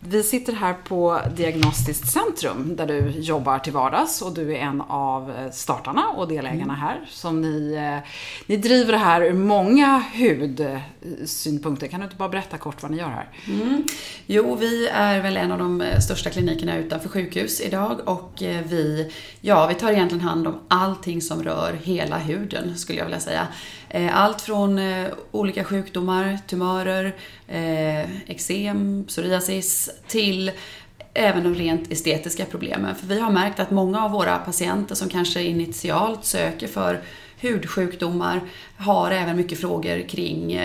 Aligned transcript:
Vi 0.00 0.22
sitter 0.22 0.52
här 0.52 0.74
på 0.74 1.20
Diagnostiskt 1.36 2.12
centrum 2.12 2.76
där 2.76 2.86
du 2.86 3.10
jobbar 3.10 3.58
till 3.58 3.72
vardags 3.72 4.22
och 4.22 4.34
du 4.34 4.54
är 4.54 4.58
en 4.58 4.80
av 4.80 5.50
startarna 5.52 6.08
och 6.08 6.28
delägarna 6.28 6.62
mm. 6.62 6.76
här. 6.76 7.00
Som 7.08 7.40
ni, 7.40 7.74
eh, 7.74 8.10
ni 8.46 8.56
driver 8.56 8.92
det 8.92 8.98
här 8.98 9.22
ur 9.22 9.32
många 9.32 10.04
hudsynpunkter. 10.12 11.86
Kan 11.86 12.00
du 12.00 12.04
inte 12.04 12.16
bara 12.16 12.28
berätta 12.28 12.58
kort 12.58 12.82
vad 12.82 12.90
ni 12.90 12.96
gör 12.96 13.08
här? 13.08 13.28
Mm. 13.46 13.84
Jo, 14.26 14.54
vi 14.54 14.88
är 14.88 15.22
väl 15.22 15.36
en 15.36 15.52
av 15.52 15.58
de 15.58 15.80
eh, 15.80 15.98
största 16.00 16.30
klinikerna 16.30 16.76
utanför 16.76 17.08
sjukhus 17.08 17.60
idag 17.60 18.00
och 18.04 18.42
eh, 18.42 18.64
vi, 18.66 19.12
ja, 19.40 19.66
vi 19.66 19.74
tar 19.74 19.92
egentligen 19.92 20.24
hand 20.24 20.46
om 20.46 20.60
allting 20.68 21.22
som 21.22 21.42
rör 21.42 21.78
hela 21.82 22.18
huden 22.18 22.78
skulle 22.78 22.98
jag 22.98 23.04
vilja 23.04 23.20
säga. 23.20 23.46
Eh, 23.90 24.16
allt 24.16 24.40
från 24.40 24.78
eh, 24.78 25.06
olika 25.30 25.64
sjukdomar, 25.64 26.38
tumörer, 26.46 27.14
eh, 27.48 28.30
eksem, 28.30 29.04
psoriasis 29.08 29.90
till 30.06 30.50
även 31.14 31.44
de 31.44 31.54
rent 31.54 31.92
estetiska 31.92 32.44
problemen. 32.44 32.94
För 32.94 33.06
vi 33.06 33.20
har 33.20 33.30
märkt 33.30 33.60
att 33.60 33.70
många 33.70 34.04
av 34.04 34.10
våra 34.10 34.38
patienter 34.38 34.94
som 34.94 35.08
kanske 35.08 35.42
initialt 35.42 36.24
söker 36.24 36.68
för 36.68 37.00
hudsjukdomar 37.40 38.40
har 38.76 39.10
även 39.10 39.36
mycket 39.36 39.60
frågor 39.60 40.08
kring 40.08 40.60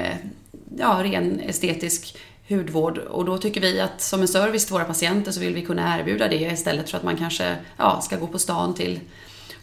ja, 0.77 0.99
ren 1.03 1.39
estetisk 1.39 2.17
hudvård 2.49 2.97
och 2.97 3.25
då 3.25 3.37
tycker 3.37 3.61
vi 3.61 3.79
att 3.79 4.01
som 4.01 4.21
en 4.21 4.27
service 4.27 4.65
till 4.65 4.73
våra 4.73 4.85
patienter 4.85 5.31
så 5.31 5.39
vill 5.39 5.53
vi 5.53 5.61
kunna 5.61 5.99
erbjuda 5.99 6.27
det 6.27 6.41
istället 6.41 6.89
för 6.89 6.97
att 6.97 7.03
man 7.03 7.17
kanske 7.17 7.55
ja, 7.77 8.01
ska 8.01 8.17
gå 8.17 8.27
på 8.27 8.39
stan 8.39 8.73
till 8.73 8.99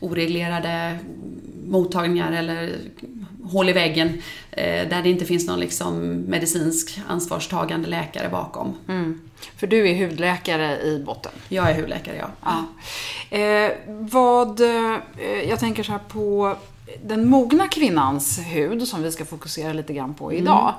oreglerade 0.00 0.98
mottagningar 1.66 2.32
eller 2.32 2.78
hål 3.44 3.68
i 3.68 3.72
väggen 3.72 4.22
eh, 4.50 4.88
där 4.88 5.02
det 5.02 5.10
inte 5.10 5.24
finns 5.24 5.46
någon 5.46 5.60
liksom 5.60 6.20
medicinsk 6.20 7.00
ansvarstagande 7.08 7.88
läkare 7.88 8.28
bakom. 8.28 8.74
Mm. 8.88 9.20
För 9.56 9.66
du 9.66 9.88
är 9.88 10.06
hudläkare 10.06 10.80
i 10.82 11.02
botten? 11.06 11.32
Jag 11.48 11.70
är 11.70 11.80
hudläkare, 11.80 12.16
ja. 12.16 12.30
ja. 13.30 13.38
Eh, 13.38 13.72
vad, 13.86 14.60
eh, 14.60 14.98
jag 15.48 15.60
tänker 15.60 15.82
så 15.82 15.92
här 15.92 16.00
på 16.08 16.56
den 17.04 17.28
mogna 17.28 17.68
kvinnans 17.68 18.38
hud 18.38 18.88
som 18.88 19.02
vi 19.02 19.12
ska 19.12 19.24
fokusera 19.24 19.72
lite 19.72 19.92
grann 19.92 20.14
på 20.14 20.32
idag. 20.32 20.74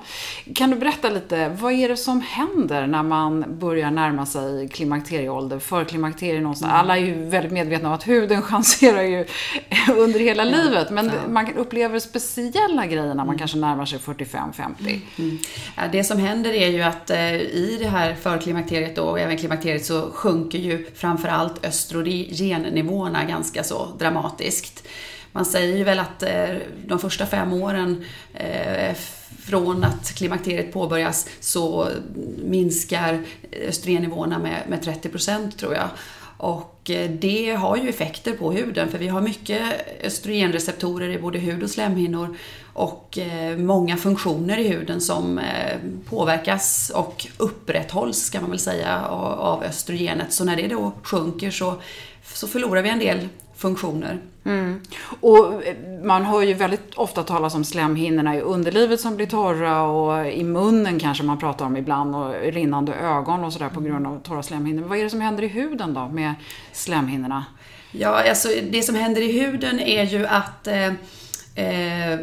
Mm. 0.46 0.54
Kan 0.56 0.70
du 0.70 0.78
berätta 0.78 1.10
lite, 1.10 1.50
vad 1.50 1.74
är 1.74 1.90
det 1.90 1.98
som 1.98 2.22
händer 2.22 2.88
när 2.88 3.04
man 3.04 3.46
börjar 3.60 3.92
närma 3.92 4.26
sig 4.26 4.70
klimakterieålder, 4.70 5.60
för 5.60 5.86
klimakterie 5.86 6.42
någonstans? 6.42 6.70
Mm. 6.70 6.80
Alla 6.80 6.98
är 6.98 7.02
ju 7.02 7.26
väldigt 7.26 7.52
medvetna 7.52 7.90
om 7.90 7.96
att 7.96 8.08
huden 8.08 8.42
chanserar 8.52 9.02
ju 9.02 9.26
under 9.98 10.20
hela 10.20 10.46
ja. 10.46 10.52
livet, 10.52 10.90
men 10.90 11.12
man 11.30 11.54
upplever 11.54 12.00
speciella 12.00 12.86
grejer 12.86 13.08
när 13.08 13.16
man 13.16 13.28
mm. 13.28 13.38
kanske 13.38 13.58
närmar 13.58 13.86
sig 13.86 14.00
45-50. 14.00 15.00
Mm. 15.18 15.38
Ja, 15.76 15.84
det 15.92 16.04
som 16.04 16.20
händer 16.20 16.54
är 16.54 16.68
ju 16.68 16.82
att 16.82 17.10
eh, 17.10 17.36
i 17.36 17.78
det 17.80 17.88
här 17.88 18.16
förklimakteriet 18.16 18.96
då, 18.96 19.04
och 19.04 19.20
även 19.20 19.38
klimakteriet 19.38 19.86
så 19.86 20.12
sjunker 20.12 20.60
ju 20.60 20.86
framförallt 20.96 21.66
östrogennivåerna 21.66 23.24
ganska 23.24 23.64
så 23.64 23.88
dramatiskt. 24.00 24.88
Man 25.32 25.46
säger 25.46 25.78
ju 25.78 25.84
väl 25.84 26.00
att 26.00 26.24
eh, 26.24 26.56
de 26.86 27.00
första 27.00 27.26
fem 27.26 27.54
åren 27.54 28.06
eh, 28.34 28.96
från 29.40 29.84
att 29.84 30.16
klimakteriet 30.16 30.74
påbörjas 30.74 31.28
så 31.40 31.88
minskar 32.44 33.24
östrogennivåerna 33.68 34.40
med, 34.40 34.64
med 34.68 34.80
30% 34.86 35.52
tror 35.52 35.74
jag. 35.74 35.90
Och 36.38 36.90
eh, 36.90 37.12
det 37.12 37.52
har 37.52 37.78
ju 37.78 37.90
effekter 37.90 38.32
på 38.34 38.52
huden 38.52 38.92
för 38.92 38.98
vi 38.98 39.08
har 39.08 39.22
mycket 39.22 39.62
östrogenreceptorer 40.04 41.10
i 41.10 41.20
både 41.20 41.40
hud 41.40 41.64
och 41.64 41.70
slemhinnor 41.70 42.38
och 42.74 43.18
många 43.58 43.98
funktioner 43.98 44.58
i 44.58 44.68
huden 44.68 45.02
som 45.02 45.40
påverkas 46.10 46.92
och 46.96 47.28
upprätthålls 47.38 48.30
kan 48.30 48.42
man 48.42 48.50
väl 48.50 48.60
säga 48.60 49.06
av 49.06 49.64
östrogenet. 49.64 50.34
Så 50.34 50.44
när 50.44 50.56
det 50.56 50.68
då 50.68 50.92
sjunker 51.04 51.52
så, 51.52 51.82
så 52.34 52.48
förlorar 52.48 52.82
vi 52.82 52.90
en 52.90 53.00
del 53.00 53.28
funktioner. 53.62 54.20
Mm. 54.44 54.82
Och 55.20 55.66
eh, 55.66 55.76
man 56.04 56.26
hör 56.26 56.42
ju 56.42 56.54
väldigt 56.54 56.94
ofta 56.96 57.24
talas 57.24 57.56
om 57.56 57.64
slemhinnorna 57.64 58.36
i 58.36 58.42
underlivet 58.42 59.00
som 59.00 59.16
blir 59.16 59.26
torra 59.26 59.82
och 59.82 60.28
i 60.28 60.44
munnen 60.44 61.00
kanske 61.00 61.24
man 61.24 61.40
pratar 61.40 61.66
om 61.66 61.78
ibland 61.78 62.16
och 62.16 62.34
rinnande 62.34 62.94
ögon 62.94 63.44
och 63.44 63.54
sådär 63.54 63.70
på 63.70 63.82
grund 63.82 64.08
av 64.08 64.22
torra 64.24 64.44
slemhinnor. 64.44 64.84
Vad 64.84 64.98
är 64.98 65.04
det 65.04 65.10
som 65.10 65.22
händer 65.22 65.44
i 65.44 65.48
huden 65.48 65.94
då 65.94 66.08
med 66.08 66.34
slemhinnorna? 66.72 67.46
Ja, 67.92 68.30
alltså 68.30 68.48
det 68.72 68.84
som 68.84 68.96
händer 68.96 69.22
i 69.22 69.40
huden 69.40 69.80
är 69.80 70.04
ju 70.04 70.28
att 70.28 70.68
eh, 70.68 70.94
eh, 71.56 72.20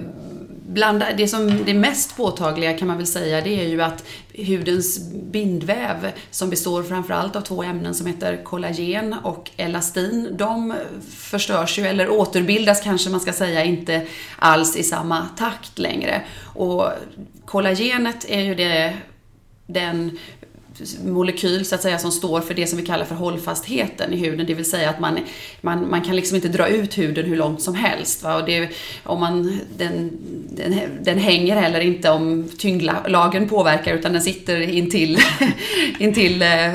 bland 0.69 1.05
det 1.17 1.29
som 1.29 1.65
det 1.65 1.75
mest 1.75 2.17
påtagliga 2.17 2.79
kan 2.79 2.89
man 2.89 2.97
väl 2.97 3.07
säga, 3.07 3.41
det 3.41 3.61
är 3.61 3.69
ju 3.69 3.83
att 3.83 4.05
hudens 4.33 5.13
bindväv, 5.13 6.13
som 6.31 6.51
består 6.51 6.83
framförallt 6.83 7.37
av 7.37 7.41
två 7.41 7.63
ämnen 7.63 7.95
som 7.95 8.07
heter 8.07 8.45
kollagen 8.45 9.17
och 9.25 9.51
elastin, 9.57 10.29
de 10.39 10.75
förstörs 11.17 11.79
ju, 11.79 11.87
eller 11.87 12.11
återbildas 12.11 12.81
kanske 12.81 13.11
man 13.11 13.21
ska 13.21 13.33
säga, 13.33 13.65
inte 13.65 14.07
alls 14.39 14.77
i 14.77 14.83
samma 14.83 15.27
takt 15.37 15.79
längre. 15.79 16.23
Och 16.55 16.91
kollagenet 17.45 18.27
är 18.29 18.41
ju 18.41 18.55
det, 18.55 18.97
den 19.67 20.19
molekyl 21.05 21.65
så 21.65 21.75
att 21.75 21.83
säga 21.83 21.99
som 21.99 22.13
står 22.13 22.41
för 22.41 22.55
det 22.55 22.67
som 22.67 22.79
vi 22.79 22.87
kallar 22.87 23.05
för 23.05 23.15
hållfastheten 23.15 24.13
i 24.13 24.17
huden. 24.17 24.47
Det 24.47 24.55
vill 24.55 24.71
säga 24.71 24.91
att 24.91 25.01
man, 25.01 25.19
man, 25.61 25.91
man 25.91 26.03
kan 26.03 26.17
liksom 26.17 26.37
inte 26.37 26.49
dra 26.49 26.69
ut 26.69 26.99
huden 26.99 27.27
hur 27.27 27.37
långt 27.37 27.63
som 27.63 27.75
helst. 27.75 28.23
Va? 28.23 28.37
Och 28.37 28.45
det, 28.45 28.69
om 29.03 29.21
man, 29.21 29.61
den, 29.77 30.11
den, 30.51 30.81
den 31.03 31.19
hänger 31.19 31.57
heller 31.57 31.81
inte 31.81 32.11
om 32.11 32.49
tyngdlagen 32.59 33.49
påverkar 33.49 33.95
utan 33.95 34.13
den 34.13 34.23
sitter 34.23 34.61
intill, 34.61 35.19
intill 35.99 36.43
eh, 36.43 36.73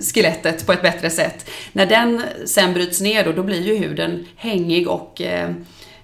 skelettet 0.00 0.66
på 0.66 0.72
ett 0.72 0.82
bättre 0.82 1.10
sätt. 1.10 1.50
När 1.72 1.86
den 1.86 2.22
sen 2.44 2.74
bryts 2.74 3.00
ner 3.00 3.24
då, 3.24 3.32
då 3.32 3.42
blir 3.42 3.66
ju 3.66 3.76
huden 3.76 4.26
hängig 4.36 4.88
och 4.88 5.20
eh, 5.20 5.50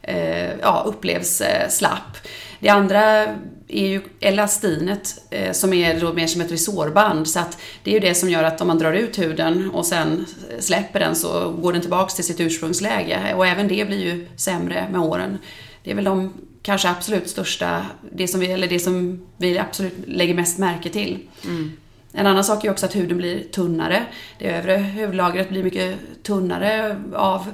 eh, 0.02 0.50
ja, 0.62 0.84
upplevs 0.86 1.40
eh, 1.40 1.68
slapp. 1.68 2.16
Det 2.60 2.68
andra 2.68 3.26
är 3.74 3.88
ju 3.88 4.02
elastinet 4.20 5.24
eh, 5.30 5.52
som 5.52 5.72
är 5.72 6.00
då 6.00 6.12
mer 6.12 6.26
som 6.26 6.40
ett 6.40 6.52
resårband. 6.52 7.28
Så 7.28 7.38
att 7.38 7.58
det 7.82 7.90
är 7.90 7.94
ju 7.94 8.00
det 8.00 8.14
som 8.14 8.30
gör 8.30 8.44
att 8.44 8.60
om 8.60 8.66
man 8.66 8.78
drar 8.78 8.92
ut 8.92 9.18
huden 9.18 9.70
och 9.70 9.86
sen 9.86 10.26
släpper 10.58 11.00
den 11.00 11.16
så 11.16 11.50
går 11.50 11.72
den 11.72 11.80
tillbaks 11.80 12.14
till 12.14 12.24
sitt 12.24 12.40
ursprungsläge. 12.40 13.34
Och 13.36 13.46
även 13.46 13.68
det 13.68 13.84
blir 13.84 14.04
ju 14.04 14.26
sämre 14.36 14.88
med 14.92 15.00
åren. 15.00 15.38
Det 15.82 15.90
är 15.90 15.94
väl 15.94 16.04
de 16.04 16.32
kanske 16.62 16.88
absolut 16.88 17.28
största, 17.28 17.86
det 18.12 18.28
som 18.28 18.40
vi, 18.40 18.52
eller 18.52 18.68
det 18.68 18.78
som 18.78 19.26
vi 19.36 19.58
absolut 19.58 19.94
lägger 20.06 20.34
mest 20.34 20.58
märke 20.58 20.90
till. 20.90 21.18
Mm. 21.44 21.72
En 22.12 22.26
annan 22.26 22.44
sak 22.44 22.64
är 22.64 22.70
också 22.70 22.86
att 22.86 22.96
huden 22.96 23.18
blir 23.18 23.42
tunnare. 23.42 24.04
Det 24.38 24.50
övre 24.50 24.76
hudlagret 24.76 25.48
blir 25.48 25.62
mycket 25.62 25.98
tunnare 26.22 26.96
av 27.14 27.48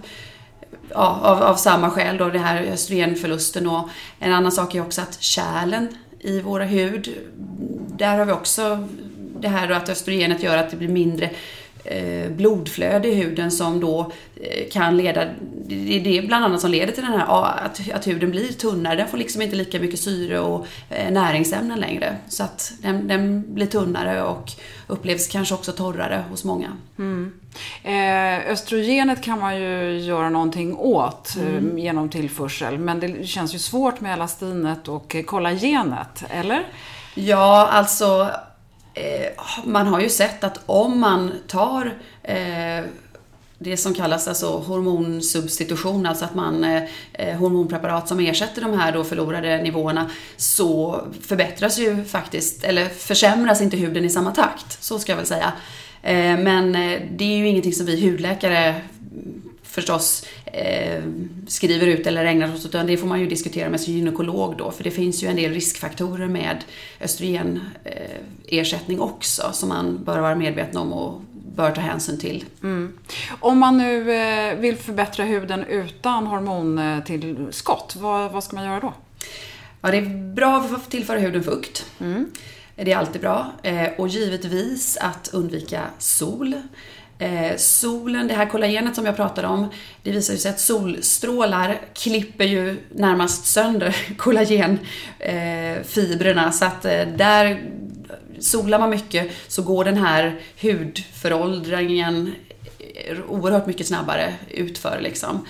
ja, 0.90 1.20
av, 1.22 1.42
av 1.42 1.54
samma 1.54 1.90
skäl 1.90 2.16
då, 2.16 2.28
det 2.28 2.38
här 2.38 2.62
östrogenförlusten. 2.62 3.66
Och 3.66 3.88
en 4.18 4.32
annan 4.32 4.52
sak 4.52 4.74
är 4.74 4.80
också 4.80 5.00
att 5.00 5.22
kärlen 5.22 5.88
i 6.20 6.40
våra 6.40 6.64
hud, 6.64 7.08
där 7.96 8.18
har 8.18 8.24
vi 8.24 8.32
också 8.32 8.88
det 9.40 9.48
här 9.48 9.68
då 9.68 9.74
att 9.74 9.88
östrogenet 9.88 10.42
gör 10.42 10.56
att 10.56 10.70
det 10.70 10.76
blir 10.76 10.88
mindre 10.88 11.24
eh, 11.24 11.30
blodflöde 12.30 13.08
i 13.08 13.14
huden 13.14 13.50
som 13.50 13.80
då 13.80 14.12
eh, 14.40 14.68
kan 14.72 14.96
leda, 14.96 15.24
det 15.66 15.96
är 15.96 16.00
det 16.00 16.26
bland 16.26 16.44
annat 16.44 16.60
som 16.60 16.70
leder 16.70 16.92
till 16.92 17.02
den 17.02 17.12
här, 17.12 17.26
att, 17.64 17.90
att 17.94 18.06
huden 18.06 18.30
blir 18.30 18.52
tunnare. 18.52 18.96
Den 18.96 19.08
får 19.08 19.18
liksom 19.18 19.42
inte 19.42 19.56
lika 19.56 19.80
mycket 19.80 20.00
syre 20.00 20.40
och 20.40 20.66
eh, 20.90 21.12
näringsämnen 21.12 21.80
längre. 21.80 22.16
Så 22.28 22.44
att 22.44 22.72
den, 22.82 23.08
den 23.08 23.54
blir 23.54 23.66
tunnare 23.66 24.22
och 24.22 24.52
upplevs 24.86 25.26
kanske 25.26 25.54
också 25.54 25.72
torrare 25.72 26.24
hos 26.30 26.44
många. 26.44 26.68
Mm. 26.98 27.32
Eh, 27.82 28.52
östrogenet 28.52 29.22
kan 29.22 29.38
man 29.38 29.60
ju 29.60 29.98
göra 29.98 30.30
någonting 30.30 30.76
åt 30.76 31.36
mm. 31.36 31.76
eh, 31.76 31.84
genom 31.84 32.08
tillförsel, 32.08 32.78
men 32.78 33.00
det 33.00 33.26
känns 33.26 33.54
ju 33.54 33.58
svårt 33.58 34.00
med 34.00 34.12
elastinet 34.12 34.88
och 34.88 35.16
kollagenet, 35.26 36.24
eller? 36.30 36.66
Ja, 37.14 37.68
alltså 37.72 38.20
eh, 38.22 38.49
Eh, 38.94 39.26
man 39.64 39.86
har 39.86 40.00
ju 40.00 40.08
sett 40.08 40.44
att 40.44 40.60
om 40.66 41.00
man 41.00 41.32
tar 41.46 41.94
eh, 42.22 42.84
det 43.62 43.76
som 43.76 43.94
kallas 43.94 44.28
alltså 44.28 44.58
hormonsubstitution, 44.58 46.06
alltså 46.06 46.24
att 46.24 46.34
man 46.34 46.64
eh, 46.64 46.82
eh, 47.12 47.36
hormonpreparat 47.36 48.08
som 48.08 48.20
ersätter 48.20 48.62
de 48.62 48.78
här 48.78 48.92
då 48.92 49.04
förlorade 49.04 49.62
nivåerna, 49.62 50.10
så 50.36 51.00
förbättras 51.22 51.78
ju 51.78 52.04
faktiskt, 52.04 52.64
eller 52.64 52.88
försämras 52.88 53.60
inte 53.60 53.76
huden 53.76 54.04
i 54.04 54.10
samma 54.10 54.30
takt, 54.30 54.82
så 54.82 54.98
ska 54.98 55.12
jag 55.12 55.16
väl 55.16 55.26
säga. 55.26 55.52
Eh, 56.02 56.38
men 56.38 56.74
eh, 56.74 57.00
det 57.10 57.24
är 57.24 57.36
ju 57.36 57.48
ingenting 57.48 57.72
som 57.72 57.86
vi 57.86 58.10
hudläkare 58.10 58.74
förstås 59.70 60.26
eh, 60.44 61.02
skriver 61.46 61.86
ut 61.86 62.06
eller 62.06 62.24
ägnar 62.24 62.54
oss 62.54 62.64
åt, 62.64 62.66
utan 62.66 62.86
det 62.86 62.96
får 62.96 63.06
man 63.06 63.20
ju 63.20 63.26
diskutera 63.26 63.68
med 63.70 63.80
sin 63.80 63.94
gynekolog 63.94 64.56
då, 64.58 64.70
för 64.70 64.84
det 64.84 64.90
finns 64.90 65.22
ju 65.22 65.28
en 65.28 65.36
del 65.36 65.52
riskfaktorer 65.52 66.26
med 66.26 66.64
östrogenersättning 67.00 68.96
eh, 68.96 69.02
också, 69.02 69.50
som 69.52 69.68
man 69.68 70.04
bör 70.04 70.18
vara 70.18 70.34
medveten 70.34 70.76
om 70.76 70.92
och 70.92 71.20
bör 71.56 71.70
ta 71.70 71.80
hänsyn 71.80 72.18
till. 72.18 72.44
Mm. 72.62 72.92
Om 73.40 73.58
man 73.58 73.78
nu 73.78 74.12
eh, 74.12 74.54
vill 74.58 74.76
förbättra 74.76 75.24
huden 75.24 75.64
utan 75.64 76.26
hormontillskott, 76.26 77.96
vad, 77.98 78.32
vad 78.32 78.44
ska 78.44 78.56
man 78.56 78.64
göra 78.64 78.80
då? 78.80 78.92
Ja, 79.80 79.90
det 79.90 79.96
är 79.96 80.34
bra 80.34 80.56
att 80.56 80.90
tillföra 80.90 81.18
huden 81.18 81.42
fukt. 81.42 81.86
Mm. 82.00 82.30
Det 82.76 82.92
är 82.92 82.96
alltid 82.96 83.20
bra. 83.20 83.52
Eh, 83.62 83.88
och 83.98 84.08
givetvis 84.08 84.96
att 84.96 85.30
undvika 85.32 85.82
sol. 85.98 86.54
Eh, 87.20 87.56
solen, 87.56 88.28
det 88.28 88.34
här 88.34 88.46
kollagenet 88.46 88.94
som 88.94 89.06
jag 89.06 89.16
pratade 89.16 89.48
om, 89.48 89.68
det 90.02 90.10
visar 90.10 90.34
ju 90.34 90.38
sig 90.38 90.50
att 90.50 90.60
solstrålar 90.60 91.80
klipper 91.94 92.44
ju 92.44 92.76
närmast 92.90 93.46
sönder 93.46 93.96
kollagenfibrerna. 94.16 96.44
Eh, 96.44 96.50
så 96.50 96.64
att 96.64 96.84
eh, 96.84 97.06
där 97.16 97.62
solar 98.38 98.78
man 98.78 98.90
mycket 98.90 99.30
så 99.48 99.62
går 99.62 99.84
den 99.84 99.96
här 99.96 100.40
hudföråldringen 100.60 102.34
eh, 102.78 103.18
oerhört 103.28 103.66
mycket 103.66 103.86
snabbare 103.86 104.34
utför 104.50 105.00
liksom. 105.00 105.46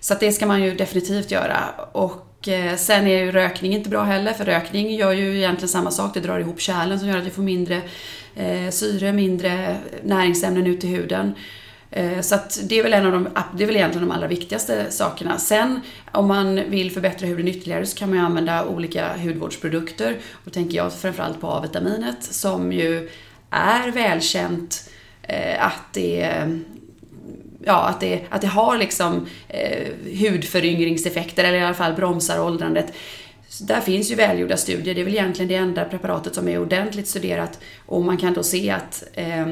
Så 0.00 0.14
att 0.14 0.20
det 0.20 0.32
ska 0.32 0.46
man 0.46 0.62
ju 0.62 0.74
definitivt 0.74 1.30
göra. 1.30 1.68
Och 1.92 2.31
Eh, 2.48 2.76
sen 2.76 3.06
är 3.06 3.24
ju 3.24 3.32
rökning 3.32 3.74
inte 3.74 3.88
bra 3.88 4.02
heller, 4.02 4.32
för 4.32 4.44
rökning 4.44 4.94
gör 4.94 5.12
ju 5.12 5.36
egentligen 5.36 5.68
samma 5.68 5.90
sak. 5.90 6.14
Det 6.14 6.20
drar 6.20 6.38
ihop 6.38 6.60
kärlen 6.60 6.98
som 6.98 7.08
gör 7.08 7.18
att 7.18 7.26
vi 7.26 7.30
får 7.30 7.42
mindre 7.42 7.82
eh, 8.34 8.70
syre, 8.70 9.12
mindre 9.12 9.76
näringsämnen 10.02 10.66
ut 10.66 10.84
i 10.84 10.86
huden. 10.86 11.34
Eh, 11.90 12.20
så 12.20 12.34
att 12.34 12.60
det 12.64 12.78
är 12.78 12.82
väl 12.82 12.92
en 12.92 13.06
av 13.06 13.12
de, 13.12 13.28
det 13.56 13.62
är 13.62 13.66
väl 13.66 13.76
egentligen 13.76 14.08
de 14.08 14.14
allra 14.14 14.26
viktigaste 14.26 14.90
sakerna. 14.90 15.38
Sen 15.38 15.80
om 16.12 16.28
man 16.28 16.70
vill 16.70 16.90
förbättra 16.90 17.26
huden 17.26 17.48
ytterligare 17.48 17.86
så 17.86 17.96
kan 17.96 18.08
man 18.08 18.18
ju 18.18 18.24
använda 18.24 18.66
olika 18.66 19.16
hudvårdsprodukter. 19.16 20.18
Då 20.44 20.50
tänker 20.50 20.76
jag 20.76 20.92
framförallt 20.92 21.40
på 21.40 21.46
A-vitaminet 21.46 22.22
som 22.22 22.72
ju 22.72 23.08
är 23.50 23.90
välkänt 23.90 24.90
att 25.58 25.92
det 25.92 26.48
ja, 27.66 27.82
att, 27.82 28.00
det, 28.00 28.20
att 28.28 28.40
det 28.40 28.46
har 28.46 28.78
liksom 28.78 29.26
eh, 29.48 29.88
hudföryngringseffekter 30.20 31.44
eller 31.44 31.58
i 31.58 31.62
alla 31.62 31.74
fall 31.74 31.94
bromsar 31.94 32.40
åldrandet. 32.40 32.92
Där 33.60 33.80
finns 33.80 34.10
ju 34.10 34.14
välgjorda 34.14 34.56
studier, 34.56 34.94
det 34.94 35.00
är 35.00 35.04
väl 35.04 35.14
egentligen 35.14 35.48
det 35.48 35.54
enda 35.54 35.84
preparatet 35.84 36.34
som 36.34 36.48
är 36.48 36.60
ordentligt 36.60 37.08
studerat. 37.08 37.58
Och 37.86 38.04
man 38.04 38.16
kan 38.16 38.34
då 38.34 38.42
se 38.42 38.70
att 38.70 39.04
eh, 39.14 39.46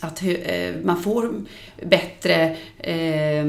att 0.00 0.22
eh, 0.22 0.74
man 0.82 1.02
får 1.02 1.34
bättre 1.82 2.56
eh, 2.78 3.44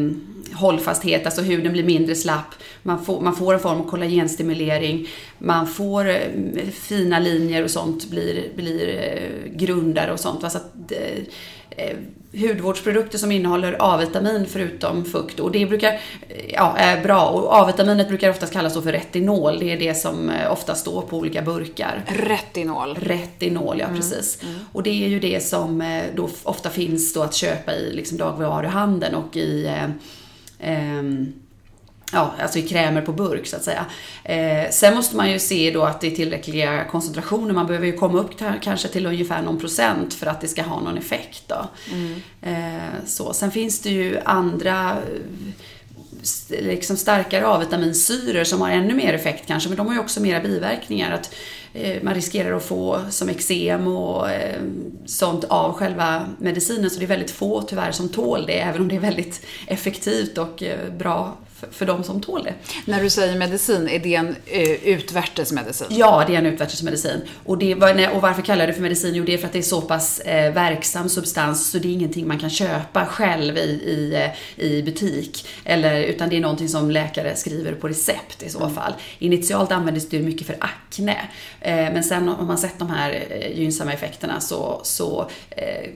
hållfasthet, 0.54 1.26
alltså 1.26 1.42
huden 1.42 1.74
blir 1.74 1.84
mindre 1.84 2.16
slapp, 2.16 2.56
man 2.84 3.06
får, 3.06 3.22
man 3.22 3.36
får 3.36 3.54
en 3.54 3.60
form 3.60 3.82
av 3.82 3.90
kollagenstimulering, 3.90 5.08
man 5.38 5.68
får 5.68 6.10
eh, 6.10 6.68
fina 6.74 7.20
linjer 7.20 7.64
och 7.64 7.72
sånt 7.72 8.10
blir, 8.10 8.50
blir 8.56 8.88
eh, 8.88 9.52
grundare 9.58 10.12
och 10.12 10.20
sånt. 10.20 10.52
Så 10.52 10.58
att, 10.58 10.92
eh, 10.92 11.24
eh 11.70 11.98
hudvårdsprodukter 12.32 13.18
som 13.18 13.32
innehåller 13.32 13.78
A-vitamin 13.80 14.46
förutom 14.50 15.06
fukt 15.06 15.40
och 15.40 15.52
det 15.52 15.66
brukar, 15.66 16.00
ja, 16.50 16.78
är 16.78 17.04
bra. 17.04 17.26
Och 17.26 17.56
A-vitaminet 17.56 18.08
brukar 18.08 18.30
oftast 18.30 18.54
kallas 18.54 18.74
för 18.74 18.92
retinol. 18.92 19.60
Det 19.60 19.72
är 19.72 19.80
det 19.80 19.94
som 19.94 20.30
eh, 20.30 20.52
ofta 20.52 20.76
står 20.76 21.02
på 21.02 21.18
olika 21.18 21.42
burkar. 21.42 22.04
Retinol? 22.08 22.96
Retinol, 22.96 23.80
ja 23.80 23.86
mm. 23.86 23.98
precis. 23.98 24.44
Mm. 24.44 24.56
Och 24.72 24.84
det 24.84 25.06
är 25.06 25.08
ju 25.08 25.20
det 25.20 25.44
som 25.44 25.82
eh, 25.82 26.04
då 26.16 26.30
ofta 26.44 26.70
finns 26.70 27.14
då 27.14 27.22
att 27.24 27.34
köpa 27.34 27.74
i 27.74 27.94
liksom 27.94 28.18
dagligvaruhandeln 28.18 29.16
och 29.16 29.38
i 29.38 29.66
eh, 29.66 29.90
eh, 30.72 31.04
ja, 32.12 32.34
alltså 32.42 32.60
i 32.60 32.62
krämer 32.62 33.02
på 33.02 33.14
burk 33.14 33.48
så 33.48 33.56
att 33.56 33.64
säga. 33.64 33.86
Eh, 34.24 34.72
sen 34.72 34.96
måste 34.96 35.16
man 35.16 35.32
ju 35.32 35.40
se 35.40 35.72
då 35.72 35.84
att 35.84 36.02
det 36.02 36.08
är 36.08 36.16
tillräckliga 36.16 36.84
koncentrationer. 36.84 37.54
Man 37.54 37.68
behöver 37.68 37.86
ju 37.88 37.98
komma 37.98 38.20
upp 38.20 38.32
kanske 38.62 38.88
till 38.88 39.06
ungefär 39.06 39.42
någon 39.42 39.60
procent 39.60 40.14
för 40.14 40.28
att 40.28 40.42
det 40.42 40.48
ska 40.48 40.62
ha 40.62 40.80
någon 40.80 40.98
effekt. 40.98 41.44
Då. 41.48 41.68
Mm. 41.94 42.22
Eh, 42.42 43.06
så. 43.06 43.34
Sen 43.34 43.52
finns 43.52 43.82
det 43.82 43.90
ju 43.90 44.20
andra 44.26 44.98
liksom 46.50 46.98
starkare 46.98 47.48
A-vitaminsyror 47.48 48.44
som 48.44 48.62
har 48.62 48.70
ännu 48.70 48.94
mer 48.94 49.14
effekt 49.14 49.48
kanske, 49.48 49.70
men 49.70 49.78
de 49.78 49.88
har 49.88 49.94
ju 49.94 50.00
också 50.00 50.22
mera 50.22 50.40
biverkningar. 50.40 51.12
Att, 51.12 51.36
eh, 51.74 52.04
man 52.04 52.14
riskerar 52.14 52.56
att 52.56 52.66
få 52.66 53.02
som 53.10 53.30
eksem 53.30 53.88
och 53.88 54.32
eh, 54.32 54.62
sånt 55.06 55.44
av 55.44 55.74
själva 55.74 56.26
medicinen. 56.40 56.90
Så 56.90 57.00
det 57.00 57.06
är 57.06 57.08
väldigt 57.08 57.32
få 57.32 57.62
tyvärr 57.62 57.92
som 57.92 58.10
tål 58.10 58.46
det, 58.48 58.60
även 58.60 58.82
om 58.82 58.88
det 58.88 58.96
är 58.96 59.00
väldigt 59.00 59.46
effektivt 59.68 60.38
och 60.38 60.64
eh, 60.64 60.92
bra 60.98 61.38
för, 61.60 61.68
för 61.72 61.86
de 61.86 62.04
som 62.04 62.22
tål 62.22 62.44
det. 62.44 62.54
När 62.86 63.04
du 63.04 63.10
säger 63.10 63.38
medicin, 63.38 63.90
är 63.90 64.00
det 64.00 64.16
en 64.16 64.36
eh, 64.46 64.72
utvärtesmedicin? 64.72 65.88
Ja, 65.90 66.24
det 66.28 66.34
är 66.34 66.38
en 66.38 66.46
utvärtesmedicin. 66.46 67.22
Och, 67.46 67.58
det, 67.58 67.76
och 68.08 68.22
varför 68.22 68.42
kallar 68.42 68.62
jag 68.62 68.70
det 68.70 68.74
för 68.74 68.82
medicin? 68.82 69.16
Jo, 69.16 69.24
det 69.24 69.34
är 69.34 69.38
för 69.38 69.48
att 69.48 69.54
det 69.54 69.60
är 69.60 69.64
så 69.64 69.82
pass 69.82 70.20
eh, 70.20 70.54
verksam 70.54 71.10
substans 71.10 71.72
så 71.72 71.78
det 71.78 71.88
är 71.88 71.94
ingenting 71.94 72.28
man 72.28 72.40
kan 72.40 72.50
köpa 72.50 73.06
själv 73.06 73.58
i, 73.58 73.62
i, 73.62 74.16
eh, 74.16 74.66
i 74.66 74.84
butik. 74.84 75.48
Eller, 75.64 76.04
utan 76.04 76.30
det 76.30 76.38
är 76.38 76.42
någonting 76.42 76.70
som 76.70 76.92
läkare 76.92 77.36
skriver 77.36 77.74
på 77.74 77.88
recept 77.88 78.44
i 78.44 78.50
så 78.50 78.64
mm. 78.64 78.76
fall. 78.76 78.94
Initialt 79.20 79.72
användes 79.72 80.10
det 80.10 80.20
mycket 80.20 80.48
för 80.48 80.56
akne. 80.60 81.18
Eh, 81.62 81.76
men 81.76 82.04
sen 82.04 82.30
om 82.30 82.48
man 82.48 82.58
sett 82.58 82.80
de 82.80 82.90
här 82.90 83.26
eh, 83.30 83.60
gynnsamma 83.60 83.94
effekterna 83.94 84.40
så, 84.40 84.82
så 84.84 85.30
eh, 85.50 85.90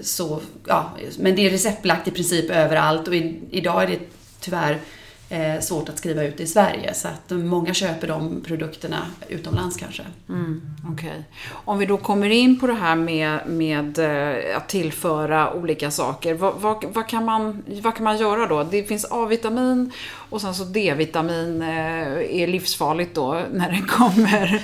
så, 0.00 0.40
ja, 0.66 0.96
men 1.18 1.36
det 1.36 1.46
är 1.46 1.50
receptbelagt 1.50 2.08
i 2.08 2.10
princip 2.10 2.50
överallt 2.50 3.08
och 3.08 3.14
i, 3.14 3.40
idag 3.50 3.82
är 3.82 3.86
det 3.86 3.98
tyvärr 4.44 4.80
eh, 5.28 5.60
svårt 5.60 5.88
att 5.88 5.98
skriva 5.98 6.22
ut 6.22 6.40
i 6.40 6.46
Sverige. 6.46 6.94
Så 6.94 7.08
att 7.08 7.30
många 7.30 7.74
köper 7.74 8.08
de 8.08 8.42
produkterna 8.46 9.06
utomlands 9.28 9.76
kanske. 9.76 10.02
Mm, 10.28 10.62
okay. 10.92 11.22
Om 11.50 11.78
vi 11.78 11.86
då 11.86 11.96
kommer 11.96 12.30
in 12.30 12.60
på 12.60 12.66
det 12.66 12.74
här 12.74 12.96
med, 12.96 13.38
med 13.46 13.98
eh, 13.98 14.56
att 14.56 14.68
tillföra 14.68 15.52
olika 15.52 15.90
saker. 15.90 16.34
Vad, 16.34 16.54
vad, 16.54 16.84
vad, 16.84 17.08
kan 17.08 17.24
man, 17.24 17.62
vad 17.82 17.94
kan 17.94 18.04
man 18.04 18.18
göra 18.18 18.46
då? 18.46 18.64
Det 18.64 18.84
finns 18.84 19.06
A-vitamin 19.10 19.92
och 20.30 20.40
sen 20.40 20.54
så 20.54 20.64
D-vitamin 20.64 21.62
eh, 21.62 22.42
är 22.42 22.46
livsfarligt 22.46 23.14
då 23.14 23.40
när 23.52 23.70
det 23.70 23.82
kommer 23.88 24.62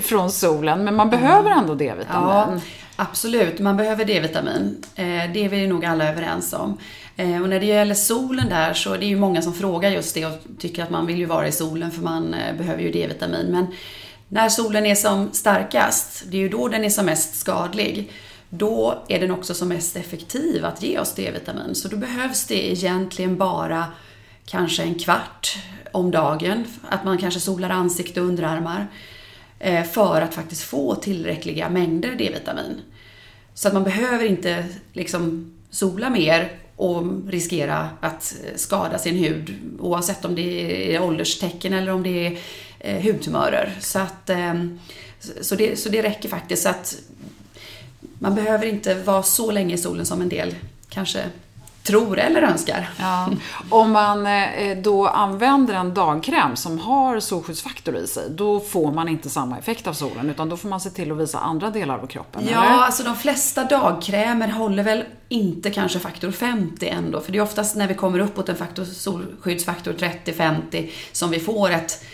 från 0.00 0.30
solen. 0.30 0.84
Men 0.84 0.94
man 0.94 1.10
behöver 1.10 1.50
ändå 1.50 1.74
D-vitamin. 1.74 2.28
Ja, 2.28 2.60
absolut, 3.02 3.58
man 3.58 3.76
behöver 3.76 4.04
D-vitamin. 4.04 4.84
Eh, 4.94 5.04
det 5.04 5.44
är 5.44 5.48
vi 5.48 5.66
nog 5.66 5.84
alla 5.84 6.08
överens 6.08 6.52
om. 6.52 6.78
Eh, 7.16 7.42
och 7.42 7.48
när 7.48 7.60
det 7.60 7.66
gäller 7.66 7.94
solen 7.94 8.48
där 8.48 8.74
så 8.74 8.94
är 8.94 8.98
det 8.98 9.06
ju 9.06 9.16
många 9.16 9.42
som 9.42 9.54
frågar 9.54 9.90
just 9.90 10.14
det 10.14 10.26
och 10.26 10.38
tycker 10.58 10.82
att 10.82 10.90
man 10.90 11.06
vill 11.06 11.18
ju 11.18 11.24
vara 11.24 11.48
i 11.48 11.52
solen 11.52 11.90
för 11.90 12.02
man 12.02 12.34
eh, 12.34 12.56
behöver 12.56 12.82
ju 12.82 12.92
D-vitamin. 12.92 13.46
Men 13.46 13.66
när 14.28 14.48
solen 14.48 14.86
är 14.86 14.94
som 14.94 15.32
starkast, 15.32 16.22
det 16.26 16.36
är 16.36 16.40
ju 16.40 16.48
då 16.48 16.68
den 16.68 16.84
är 16.84 16.90
som 16.90 17.06
mest 17.06 17.34
skadlig. 17.34 18.12
Då 18.48 19.04
är 19.08 19.20
den 19.20 19.30
också 19.30 19.54
som 19.54 19.68
mest 19.68 19.96
effektiv 19.96 20.64
att 20.64 20.82
ge 20.82 20.98
oss 20.98 21.14
D-vitamin. 21.14 21.74
Så 21.74 21.88
då 21.88 21.96
behövs 21.96 22.46
det 22.46 22.72
egentligen 22.72 23.36
bara 23.36 23.84
kanske 24.46 24.82
en 24.82 24.94
kvart 24.94 25.58
om 25.92 26.10
dagen. 26.10 26.64
Att 26.88 27.04
man 27.04 27.18
kanske 27.18 27.40
solar 27.40 27.70
ansikte 27.70 28.20
och 28.20 28.26
underarmar. 28.26 28.86
För 29.92 30.22
att 30.22 30.34
faktiskt 30.34 30.62
få 30.62 30.94
tillräckliga 30.94 31.68
mängder 31.68 32.14
D-vitamin. 32.18 32.80
Så 33.54 33.68
att 33.68 33.74
man 33.74 33.84
behöver 33.84 34.24
inte 34.24 34.66
liksom 34.92 35.52
sola 35.70 36.10
mer 36.10 36.52
och 36.76 37.28
riskera 37.28 37.90
att 38.00 38.34
eh, 38.44 38.56
skada 38.56 38.98
sin 38.98 39.16
hud 39.16 39.54
oavsett 39.78 40.24
om 40.24 40.34
det 40.34 40.94
är 40.94 41.02
ålderstecken 41.02 41.72
eller 41.72 41.92
om 41.92 42.02
det 42.02 42.26
är 42.26 42.38
eh, 42.80 43.02
hudtumörer. 43.02 43.76
Så, 43.80 43.98
att, 43.98 44.30
eh, 44.30 44.54
så, 45.40 45.54
det, 45.54 45.76
så 45.76 45.88
det 45.88 46.02
räcker 46.02 46.28
faktiskt. 46.28 46.62
Så 46.62 46.68
att 46.68 46.96
man 48.18 48.34
behöver 48.34 48.66
inte 48.66 48.94
vara 48.94 49.22
så 49.22 49.50
länge 49.50 49.74
i 49.74 49.78
solen 49.78 50.06
som 50.06 50.20
en 50.20 50.28
del 50.28 50.54
kanske 50.88 51.24
tror 51.82 52.18
eller 52.18 52.42
önskar. 52.42 52.90
Ja. 52.98 53.28
Om 53.70 53.92
man 53.92 54.26
eh, 54.26 54.76
då 54.82 55.06
använder 55.06 55.74
en 55.74 55.94
dagkräm 55.94 56.56
som 56.56 56.78
har 56.78 57.20
solskyddsfaktor 57.20 57.96
i 57.96 58.06
sig, 58.06 58.30
då 58.30 58.60
får 58.60 58.92
man 58.92 59.08
inte 59.08 59.30
samma 59.30 59.58
effekt 59.58 59.86
av 59.86 59.92
solen, 59.92 60.30
utan 60.30 60.48
då 60.48 60.56
får 60.56 60.68
man 60.68 60.80
se 60.80 60.90
till 60.90 61.12
att 61.12 61.18
visa 61.18 61.38
andra 61.38 61.70
delar 61.70 61.98
av 61.98 62.06
kroppen, 62.06 62.42
Ja, 62.52 62.64
eller? 62.64 62.82
alltså 62.82 63.02
de 63.02 63.16
flesta 63.16 63.64
dagkrämer 63.64 64.48
håller 64.48 64.82
väl 64.82 65.04
inte 65.28 65.70
kanske 65.70 65.98
faktor 65.98 66.30
50 66.30 66.88
ändå, 66.88 67.20
för 67.20 67.32
det 67.32 67.38
är 67.38 67.42
oftast 67.42 67.76
när 67.76 67.88
vi 67.88 67.94
kommer 67.94 68.18
uppåt 68.18 68.48
en 68.48 68.56
faktor, 68.56 68.84
solskyddsfaktor 68.84 69.92
30-50 69.92 70.90
som 71.12 71.30
vi 71.30 71.40
får 71.40 71.70
ett 71.70 72.04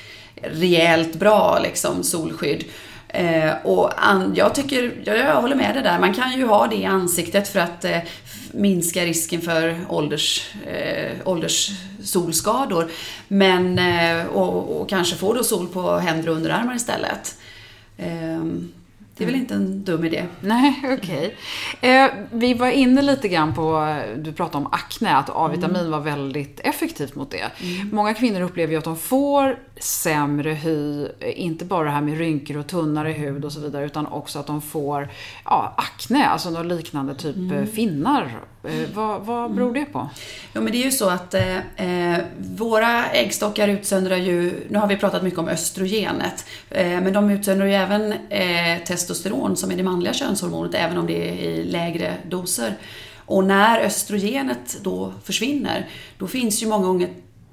rejält 0.43 1.15
bra 1.15 1.59
liksom, 1.63 2.03
solskydd. 2.03 2.65
Eh, 3.09 3.53
och 3.65 4.09
an, 4.09 4.33
jag 4.37 4.55
tycker, 4.55 4.93
jag, 5.05 5.19
jag 5.19 5.41
håller 5.43 5.57
med 5.57 5.75
dig 5.75 5.83
där, 5.83 5.99
man 5.99 6.15
kan 6.15 6.33
ju 6.33 6.47
ha 6.47 6.67
det 6.67 6.77
i 6.77 6.85
ansiktet 6.85 7.49
för 7.49 7.61
att 7.61 7.85
eh, 7.85 7.99
minska 8.53 9.05
risken 9.05 9.41
för 9.41 9.77
ålders, 9.89 10.55
eh, 10.67 11.17
ålderssolskador. 11.25 12.91
Men, 13.29 13.79
eh, 13.79 14.27
och, 14.27 14.81
och, 14.81 14.89
kanske 14.89 15.17
få 15.17 15.35
då 15.35 15.45
sol 15.45 15.69
på 15.69 15.97
händer 15.97 16.29
och 16.29 16.37
underarmar 16.37 16.77
istället. 16.77 17.39
Ehm, 17.99 18.73
Eh, 19.19 19.27
det 19.27 19.31
är 19.31 19.33
väl 19.33 19.41
inte 19.41 19.55
en 19.55 19.85
dum 19.85 20.05
idé. 20.05 20.25
Nej, 20.41 20.83
okej. 20.99 21.37
Okay. 21.79 21.91
Eh, 21.91 22.11
vi 22.33 22.55
var 22.55 22.71
inne 22.71 23.03
lite 23.03 23.29
grann 23.29 23.55
på, 23.55 23.97
du 24.19 24.33
pratade 24.33 24.65
om 24.65 24.73
akne, 24.73 25.17
att 25.17 25.31
A-vitamin 25.31 25.77
mm. 25.77 25.91
var 25.91 26.01
väldigt 26.01 26.61
effektivt 26.61 27.15
mot 27.15 27.31
det. 27.31 27.51
Mm. 27.61 27.89
Många 27.93 28.15
kvinnor 28.15 28.41
upplever 28.41 28.73
ju 28.73 28.79
att 28.79 28.85
de 28.85 28.97
får 28.97 29.59
sämre 29.81 30.51
hy, 30.51 31.09
inte 31.21 31.65
bara 31.65 31.85
det 31.85 31.91
här 31.91 32.01
med 32.01 32.19
rynkor 32.19 32.57
och 32.57 32.67
tunnare 32.67 33.13
hud 33.13 33.45
och 33.45 33.53
så 33.53 33.61
vidare, 33.61 33.87
utan 33.87 34.07
också 34.07 34.39
att 34.39 34.47
de 34.47 34.63
får 34.63 35.09
ja, 35.45 35.75
akne, 35.77 36.27
alltså 36.27 36.51
något 36.51 36.67
liknande 36.67 37.15
typ 37.15 37.37
mm. 37.37 37.59
Eh, 37.59 37.65
finnar. 37.65 38.41
Eh, 38.65 38.89
vad, 38.95 39.21
vad 39.21 39.55
beror 39.55 39.75
det 39.75 39.85
på? 39.85 40.09
Ja, 40.53 40.61
men 40.61 40.73
det 40.73 40.79
är 40.79 40.85
ju 40.85 40.91
så 40.91 41.11
att 41.11 41.35
eh, 41.35 41.57
eh, 41.57 42.19
våra 42.39 43.07
äggstockar 43.07 43.69
utsöndrar 43.69 44.17
ju, 44.17 44.67
nu 44.69 44.79
har 44.79 44.87
vi 44.87 44.97
pratat 44.97 45.23
mycket 45.23 45.39
om 45.39 45.49
östrogenet, 45.49 46.47
eh, 46.71 46.87
men 46.87 47.13
de 47.13 47.31
utsöndrar 47.31 47.67
ju 47.67 47.75
även 47.75 48.13
eh, 48.13 48.85
testosteron 48.87 49.08
som 49.57 49.71
är 49.71 49.77
det 49.77 49.83
manliga 49.83 50.13
könshormonet, 50.13 50.75
även 50.75 50.99
om 50.99 51.07
det 51.07 51.29
är 51.29 51.33
i 51.33 51.65
lägre 51.65 52.15
doser. 52.31 52.77
Och 53.17 53.45
när 53.45 53.81
östrogenet 53.81 54.79
då 54.83 55.13
försvinner, 55.25 55.89
då 56.19 56.27
finns 56.27 56.63
ju 56.63 56.67
många 56.67 56.87
gånger 56.87 57.09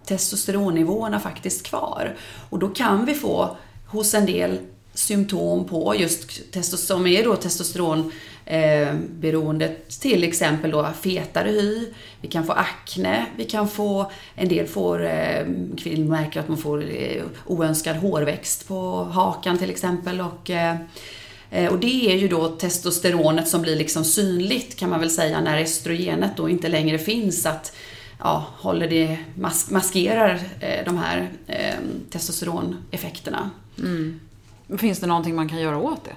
testosteronnivåerna 0.05 1.19
faktiskt 1.19 1.63
kvar. 1.63 2.15
Och 2.49 2.59
då 2.59 2.67
kan 2.67 3.05
vi 3.05 3.13
få 3.13 3.57
hos 3.87 4.13
en 4.13 4.25
del 4.25 4.59
symptom 4.93 5.65
på 5.67 5.95
just 5.97 6.51
testosteron, 6.51 6.99
som 6.99 7.07
är 7.07 7.23
då 7.23 7.35
testosteron 7.35 8.11
eh, 8.45 8.93
beroendet 9.19 9.99
till 9.99 10.23
exempel 10.23 10.71
då 10.71 10.89
fetare 11.01 11.49
hy, 11.49 11.87
vi 12.21 12.27
kan 12.27 12.45
få 12.45 12.53
akne, 12.53 13.25
vi 13.37 13.45
kan 13.45 13.67
få, 13.67 14.11
en 14.35 14.47
del 14.47 14.67
får, 14.67 15.05
eh, 15.05 15.45
kvinnor 15.77 16.09
märker 16.09 16.39
att 16.39 16.47
man 16.47 16.57
får 16.57 16.83
eh, 16.83 17.23
oönskad 17.45 17.95
hårväxt 17.95 18.67
på 18.67 19.03
hakan 19.03 19.57
till 19.57 19.69
exempel 19.69 20.21
och 20.21 20.49
eh, 20.49 20.75
och 21.71 21.79
det 21.79 22.11
är 22.11 22.17
ju 22.17 22.27
då 22.27 22.49
testosteronet 22.49 23.47
som 23.47 23.61
blir 23.61 23.75
liksom 23.75 24.05
synligt 24.05 24.75
kan 24.75 24.89
man 24.89 24.99
väl 24.99 25.09
säga 25.09 25.41
när 25.41 25.57
estrogenet 25.57 26.37
då 26.37 26.49
inte 26.49 26.67
längre 26.67 26.97
finns 26.99 27.45
att 27.45 27.75
ja, 28.19 28.45
håller 28.57 28.89
det, 28.89 29.17
mas 29.35 29.69
maskerar 29.69 30.39
eh, 30.59 30.85
de 30.85 30.97
här 30.97 31.31
eh, 31.47 31.75
testosteroneffekterna. 32.09 33.49
Mm. 33.77 34.19
Finns 34.77 34.99
det 34.99 35.07
någonting 35.07 35.35
man 35.35 35.49
kan 35.49 35.59
göra 35.59 35.77
åt 35.77 36.03
det? 36.03 36.15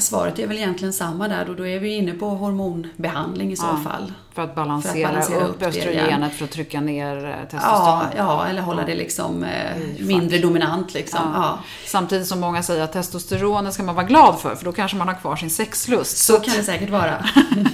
Svaret 0.00 0.38
är 0.38 0.46
väl 0.46 0.56
egentligen 0.56 0.92
samma 0.92 1.28
där 1.28 1.50
och 1.50 1.56
då 1.56 1.66
är 1.66 1.78
vi 1.78 1.94
inne 1.94 2.14
på 2.14 2.28
hormonbehandling 2.28 3.52
i 3.52 3.56
så 3.56 3.66
ja, 3.66 3.90
fall. 3.90 4.12
För 4.34 4.42
att 4.42 4.54
balansera, 4.54 4.92
för 4.92 5.04
att 5.04 5.12
balansera 5.12 5.44
upp, 5.44 5.56
upp 5.56 5.62
östrogenet 5.62 6.32
för 6.32 6.44
att 6.44 6.50
trycka 6.50 6.80
ner 6.80 7.16
eh, 7.16 7.48
testosteron? 7.50 7.86
Ja, 7.86 8.10
ja 8.16 8.46
eller 8.46 8.62
hålla 8.62 8.82
ja. 8.82 8.86
det 8.86 8.94
liksom 8.94 9.44
eh, 9.44 10.06
mindre 10.06 10.38
dominant. 10.38 10.94
Liksom. 10.94 11.20
Ja. 11.34 11.58
Samtidigt 11.86 12.26
som 12.26 12.40
många 12.40 12.62
säger 12.62 12.84
att 12.84 12.92
testosteronet 12.92 13.74
ska 13.74 13.82
man 13.82 13.94
vara 13.94 14.06
glad 14.06 14.40
för, 14.40 14.54
för 14.54 14.64
då 14.64 14.72
kanske 14.72 14.96
man 14.96 15.08
har 15.08 15.14
kvar 15.14 15.36
sin 15.36 15.50
sexlust. 15.50 16.16
Så, 16.16 16.32
så 16.32 16.40
kan 16.40 16.56
det 16.56 16.62
säkert 16.62 16.90
vara. 16.90 17.24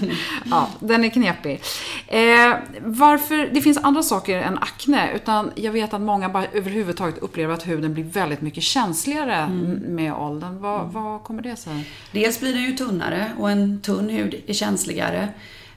ja, 0.50 0.68
den 0.80 1.04
är 1.04 1.08
knepig. 1.08 1.62
Eh, 2.06 2.54
varför, 2.80 3.54
det 3.54 3.60
finns 3.60 3.78
andra 3.82 4.02
saker 4.02 4.38
än 4.38 4.58
akne, 4.58 5.12
utan 5.14 5.50
jag 5.54 5.72
vet 5.72 5.94
att 5.94 6.00
många 6.00 6.28
bara 6.28 6.46
överhuvudtaget 6.52 7.18
upplever 7.18 7.54
att 7.54 7.66
huden 7.66 7.94
blir 7.94 8.04
väldigt 8.04 8.40
mycket 8.40 8.62
känsligare 8.62 9.34
mm. 9.34 9.70
med 9.88 10.14
åldern. 10.14 10.60
Vad, 10.60 10.80
mm. 10.80 10.92
vad 10.92 11.22
kommer 11.22 11.42
det 11.42 11.56
sig? 11.56 11.88
Dels 12.12 12.40
blir 12.40 12.54
den 12.54 12.62
ju 12.62 12.72
tunnare 12.72 13.32
och 13.38 13.50
en 13.50 13.80
tunn 13.80 14.08
hud 14.08 14.42
är 14.46 14.54
känsligare. 14.54 15.28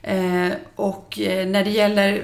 Eh, 0.03 0.51
och 0.75 1.19
eh, 1.19 1.47
när 1.47 1.63
det 1.63 1.69
gäller 1.69 2.23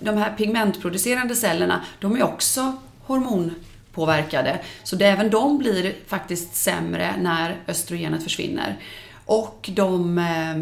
de 0.00 0.16
här 0.16 0.32
pigmentproducerande 0.36 1.36
cellerna, 1.36 1.84
de 2.00 2.16
är 2.16 2.22
också 2.22 2.72
hormonpåverkade. 3.00 4.58
Så 4.82 4.96
det, 4.96 5.06
även 5.06 5.30
de 5.30 5.58
blir 5.58 5.94
faktiskt 6.06 6.54
sämre 6.54 7.14
när 7.18 7.56
östrogenet 7.68 8.22
försvinner. 8.22 8.76
Och 9.24 9.70
de 9.72 10.18
eh, 10.18 10.56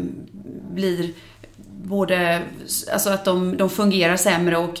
blir 0.73 1.13
både, 1.83 2.41
alltså 2.93 3.09
att 3.09 3.25
de, 3.25 3.57
de 3.57 3.69
fungerar 3.69 4.17
sämre 4.17 4.57
och 4.57 4.79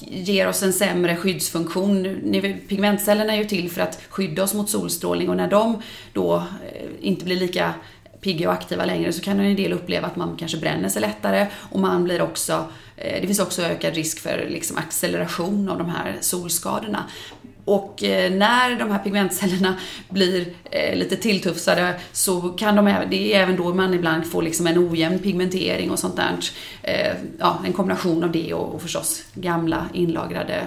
ger 0.00 0.48
oss 0.48 0.62
en 0.62 0.72
sämre 0.72 1.16
skyddsfunktion. 1.16 2.04
Pigmentcellerna 2.68 3.32
är 3.32 3.38
ju 3.38 3.44
till 3.44 3.70
för 3.70 3.80
att 3.80 4.00
skydda 4.08 4.42
oss 4.42 4.54
mot 4.54 4.70
solstrålning 4.70 5.28
och 5.28 5.36
när 5.36 5.50
de 5.50 5.82
då 6.12 6.44
inte 7.00 7.24
blir 7.24 7.36
lika 7.36 7.74
pigga 8.26 8.48
och 8.48 8.54
aktiva 8.54 8.84
längre 8.84 9.12
så 9.12 9.22
kan 9.22 9.40
en 9.40 9.56
del 9.56 9.72
uppleva 9.72 10.06
att 10.06 10.16
man 10.16 10.36
kanske 10.36 10.58
bränner 10.58 10.88
sig 10.88 11.00
lättare 11.02 11.46
och 11.70 11.80
man 11.80 12.04
blir 12.04 12.22
också, 12.22 12.52
eh, 12.96 13.20
det 13.20 13.26
finns 13.26 13.38
också 13.40 13.62
ökad 13.62 13.94
risk 13.94 14.20
för 14.20 14.46
liksom 14.50 14.76
acceleration 14.78 15.68
av 15.68 15.78
de 15.78 15.90
här 15.90 16.16
solskadorna. 16.20 17.04
Och 17.64 18.02
eh, 18.04 18.32
när 18.32 18.78
de 18.78 18.90
här 18.90 18.98
pigmentcellerna 18.98 19.76
blir 20.08 20.46
eh, 20.70 20.96
lite 20.96 21.16
tilltufsade 21.16 21.94
så 22.12 22.40
kan 22.40 22.76
de, 22.76 22.86
även- 22.86 23.10
det 23.10 23.34
är 23.34 23.42
även 23.42 23.56
då 23.56 23.74
man 23.74 23.94
ibland 23.94 24.26
får 24.30 24.42
liksom 24.42 24.66
en 24.66 24.78
ojämn 24.90 25.18
pigmentering 25.18 25.90
och 25.90 25.98
sånt 25.98 26.16
där. 26.16 26.36
Ja, 27.38 27.58
en 27.66 27.72
kombination 27.72 28.24
av 28.24 28.32
det 28.32 28.54
och, 28.54 28.74
och 28.74 28.82
förstås 28.82 29.22
gamla 29.34 29.86
inlagrade 29.92 30.66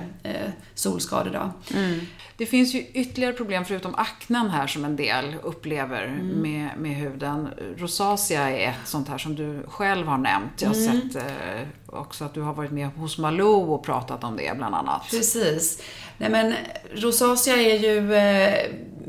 solskador 0.75 1.31
då. 1.33 1.77
Mm. 1.77 1.99
Det 2.39 2.45
finns 2.45 2.73
ju 2.75 2.79
ytterligare 2.93 3.33
problem 3.33 3.65
förutom 3.65 3.95
aknen 3.95 4.49
här 4.49 4.67
som 4.67 4.85
en 4.85 4.95
del 4.95 5.35
upplever 5.43 6.03
Mm. 6.05 6.27
med, 6.27 6.69
med 6.77 6.95
huden. 6.95 7.49
Rosacea 7.77 8.49
är 8.49 8.69
ett 8.69 8.87
sånt 8.87 9.09
här 9.09 9.17
som 9.17 9.35
du 9.35 9.63
själv 9.67 10.07
har 10.07 10.17
nämnt. 10.17 10.61
Jag 10.61 10.69
har 10.69 10.75
Mm. 10.75 11.01
sett 11.11 11.15
eh, 11.23 11.61
också 11.85 12.25
att 12.25 12.33
du 12.33 12.41
har 12.41 12.53
varit 12.53 12.71
med 12.71 12.87
hos 12.87 13.17
Malou 13.17 13.73
och 13.73 13.83
pratat 13.83 14.23
om 14.23 14.37
det 14.37 14.57
bland 14.57 14.75
annat. 14.75 15.01
Precis. 15.09 15.81
Nej 16.17 16.29
men 16.29 16.53
rosacea 16.93 17.55
är 17.57 17.79
ju 17.79 18.13
eh, 18.13 18.53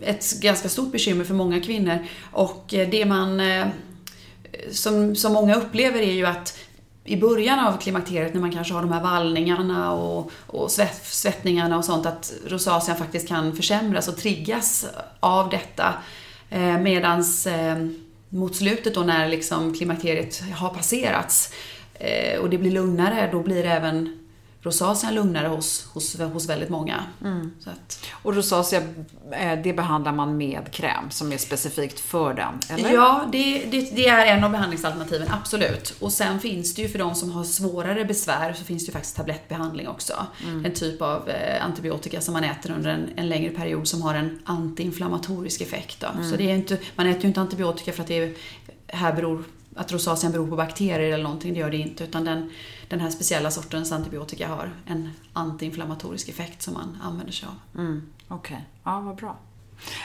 ett 0.03 0.41
ganska 0.41 0.69
stort 0.69 0.93
bekymmer 0.93 1.25
för 1.25 1.35
många 1.35 1.61
kvinnor 1.61 1.99
och 2.33 2.75
eh, 2.75 2.89
det 2.89 3.05
man 3.07 3.41
eh, 3.41 3.67
som, 4.71 5.17
som 5.17 5.33
många 5.33 5.55
upplever 5.57 6.01
är 6.01 6.13
ju 6.13 6.27
att 6.27 6.59
i 7.05 7.17
början 7.17 7.59
av 7.59 7.79
klimakteriet 7.79 8.35
när 8.35 8.41
man 8.41 8.53
kanske 8.53 8.75
har 8.75 8.83
de 8.83 8.93
här 8.93 9.03
vallningarna 9.03 9.93
och, 9.93 10.31
och 10.47 10.71
svett, 10.71 11.05
svettningarna 11.05 11.79
och 11.79 11.85
sånt 11.85 12.07
att 12.07 12.33
rosacean 12.47 12.97
faktiskt 12.97 13.29
kan 13.29 13.57
försämras 13.57 14.09
och 14.09 14.17
triggas 14.17 14.87
av 15.21 15.51
detta. 15.51 15.95
Eh, 16.51 16.79
medans 16.79 17.47
eh, 17.47 17.87
mot 18.29 18.57
slutet 18.57 18.95
då 18.95 19.01
när 19.01 19.29
liksom 19.29 19.75
klimakteriet 19.75 20.43
har 20.55 20.69
passerats 20.69 21.53
eh, 21.95 22.39
och 22.41 22.51
det 22.51 22.59
blir 22.59 22.71
lugnare, 22.71 23.29
då 23.33 23.43
blir 23.43 23.65
även 23.65 24.20
rosacean 24.63 25.15
lugnare 25.15 25.49
hos, 25.49 25.87
hos, 25.87 26.21
hos 26.21 26.49
väldigt 26.49 26.69
många. 26.69 27.05
Att, 27.65 28.07
Och 28.23 28.35
rosacea, 28.35 28.83
eh, 29.33 29.63
det 29.63 29.73
behandlar 29.73 30.13
man 30.13 30.37
med 30.37 30.73
kräm 30.73 31.11
som 31.11 31.33
är 31.33 31.39
specifikt 31.39 32.01
för 32.01 32.35
den, 32.35 32.61
eller? 32.69 32.93
Ja, 32.93 33.29
det, 33.33 33.65
det, 33.71 33.97
det 33.97 34.09
är 34.09 34.27
en 34.27 34.45
av 34.45 34.51
behandlingsalternativen, 34.51 35.29
absolut. 35.31 35.95
Och 36.01 36.13
sen 36.13 36.41
finns 36.41 36.75
det 36.75 36.83
ju 36.83 36.89
för 36.89 36.99
de 36.99 37.15
som 37.15 37.31
har 37.31 37.45
svårare 37.45 38.05
besvär 38.05 38.53
så 38.53 38.65
finns 38.65 38.87
det 38.87 38.87
ju 38.87 38.93
faktiskt 38.93 39.17
tablettbehandling 39.17 39.89
också. 39.89 40.27
En 40.65 40.75
typ 40.75 41.03
av 41.03 41.29
eh, 41.29 41.65
antibiotika 41.65 42.21
som 42.21 42.33
man 42.35 42.45
äter 42.45 42.71
under 42.71 42.91
en, 42.91 43.09
en 43.17 43.29
längre 43.29 43.51
period 43.51 43.89
som 43.89 44.03
har 44.03 44.15
en 44.15 44.39
antiinflammatorisk 44.45 45.61
effekt. 45.61 46.01
Då. 46.01 46.07
Så 46.31 46.37
det 46.37 46.51
är 46.51 46.55
inte, 46.55 46.79
man 46.97 47.07
äter 47.07 47.23
ju 47.23 47.29
inte 47.29 47.41
antibiotika 47.41 47.93
för 47.93 48.03
att 48.03 48.09
det 48.09 48.19
är, 48.19 48.35
här 48.87 49.13
beror 49.13 49.45
att 49.81 49.93
rosacean 49.93 50.33
beror 50.33 50.49
på 50.49 50.57
bakterier 50.57 51.13
eller 51.13 51.25
någonting, 51.25 51.55
det 51.55 51.61
gör 51.61 51.71
det 51.71 51.77
inte. 51.77 52.05
Utan 52.05 52.25
den, 52.25 52.51
den 52.89 53.01
här 53.01 53.11
speciella 53.11 53.51
sortens 53.51 53.93
antibiotika 53.93 54.49
har 54.49 54.71
en 54.87 55.11
antiinflammatorisk 55.33 56.29
effekt 56.29 56.63
som 56.63 56.75
man 56.75 56.99
använder 57.03 57.33
sig 57.33 57.49
av. 57.49 57.81
Mm, 57.81 58.03
Okej, 58.29 58.65
ja 58.85 59.01
vad 59.01 59.17
bra. 59.17 59.37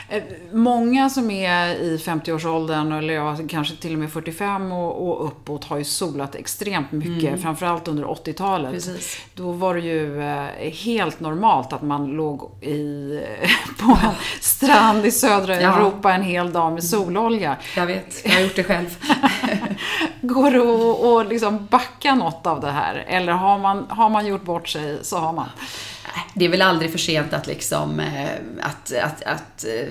Eh, 0.10 0.24
Många 0.51 1.10
som 1.10 1.32
är 1.32 1.75
i 1.75 1.98
50-årsåldern, 1.98 2.91
eller 2.91 3.48
kanske 3.50 3.75
till 3.75 3.94
och 3.94 4.00
med 4.00 4.12
45 4.12 4.72
och, 4.72 5.10
och 5.10 5.25
uppåt, 5.25 5.63
har 5.63 5.77
ju 5.77 5.84
solat 5.84 6.36
extremt 6.36 6.91
mycket, 6.91 7.41
framförallt 7.41 7.88
under 7.88 8.03
80-talet. 8.03 8.72
Precis. 8.72 9.20
Då 9.34 9.51
var 9.51 9.74
det 9.75 9.82
ju 9.82 10.22
eh, 10.22 10.72
helt 10.74 11.20
normalt 11.20 11.74
att 11.74 11.82
man 11.82 12.05
låg 12.08 12.51
i, 12.63 13.20
på 13.79 13.91
en 13.91 14.15
strand 14.41 15.05
i 15.05 15.12
södra 15.12 15.62
Ja. 15.62 15.75
Europa 15.75 16.13
en 16.13 16.22
hel 16.22 16.53
dag 16.53 16.74
med 16.74 16.84
sololja. 16.84 17.55
Jag 17.75 17.86
vet, 17.86 18.22
jag 18.25 18.34
har 18.34 18.41
gjort 18.41 18.55
det 18.55 18.63
själv. 18.63 18.98
Går 20.22 20.51
det 20.51 20.60
att 20.60 21.25
att 21.25 21.29
liksom 21.29 21.67
backa 21.72 22.15
något 22.15 22.48
av 22.48 22.62
det 22.62 22.72
här? 22.72 23.03
Eller 23.08 23.34
har 23.34 23.60
man, 23.60 23.86
har 23.89 24.10
man 24.10 24.25
gjort 24.25 24.44
bort 24.44 24.67
sig 24.67 24.98
så 25.01 25.17
har 25.17 25.34
man 25.34 25.50
det 26.34 26.45
är 26.45 26.50
väl 26.50 26.62
aldrig 26.62 26.91
för 26.91 27.00
sent 27.00 27.34
att 27.34 27.48
liksom, 27.48 28.00
eh, 28.00 28.29
att, 28.62 28.93
att, 28.93 29.24
att 29.24 29.65
eh, 29.65 29.88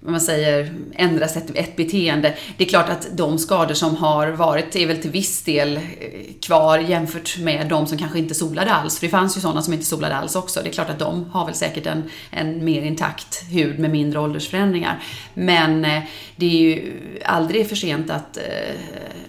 vad 0.00 0.12
man 0.12 0.20
säger, 0.20 0.74
ändras 0.94 1.36
ett, 1.36 1.50
ett 1.54 1.76
beteende. 1.76 2.34
Det 2.56 2.64
är 2.64 2.68
klart 2.68 2.88
att 2.88 3.08
de 3.12 3.38
skador 3.38 3.74
som 3.74 3.96
har 3.96 4.28
varit 4.28 4.76
är 4.76 4.86
väl 4.86 5.02
till 5.02 5.10
viss 5.10 5.42
del 5.42 5.76
eh, 5.76 5.82
kvar 6.42 6.78
jämfört 6.78 7.38
med 7.38 7.68
de 7.68 7.86
som 7.86 7.98
kanske 7.98 8.18
inte 8.18 8.34
solade 8.34 8.72
alls. 8.72 8.98
För 8.98 9.06
det 9.06 9.10
fanns 9.10 9.36
ju 9.36 9.40
sådana 9.40 9.62
som 9.62 9.72
inte 9.72 9.86
solade 9.86 10.16
alls 10.16 10.36
också. 10.36 10.60
Det 10.62 10.68
är 10.68 10.72
klart 10.72 10.90
att 10.90 10.98
de 10.98 11.30
har 11.30 11.46
väl 11.46 11.54
säkert 11.54 11.86
en, 11.86 12.10
en 12.30 12.64
mer 12.64 12.82
intakt 12.82 13.42
hud 13.50 13.78
med 13.78 13.90
mindre 13.90 14.20
åldersförändringar. 14.20 15.02
Men 15.34 15.84
eh, 15.84 16.02
det 16.36 16.46
är 16.46 16.60
ju 16.60 16.92
aldrig 17.24 17.68
för 17.68 17.76
sent 17.76 18.10
att, 18.10 18.36
eh, 18.36 18.74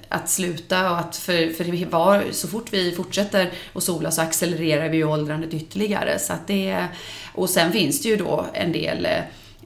att 0.09 0.29
sluta 0.29 0.91
och 0.91 0.99
att 0.99 1.15
för, 1.15 1.53
för 1.53 1.85
var, 1.85 2.23
så 2.31 2.47
fort 2.47 2.67
vi 2.73 2.91
fortsätter 2.91 3.51
att 3.73 3.83
sola 3.83 4.11
så 4.11 4.21
accelererar 4.21 4.89
vi 4.89 4.97
ju 4.97 5.03
åldrandet 5.03 5.53
ytterligare. 5.53 6.19
Så 6.19 6.33
att 6.33 6.47
det, 6.47 6.85
och 7.33 7.49
sen 7.49 7.71
finns 7.71 8.01
det 8.01 8.09
ju 8.09 8.15
då 8.15 8.45
en 8.53 8.71
del 8.71 9.07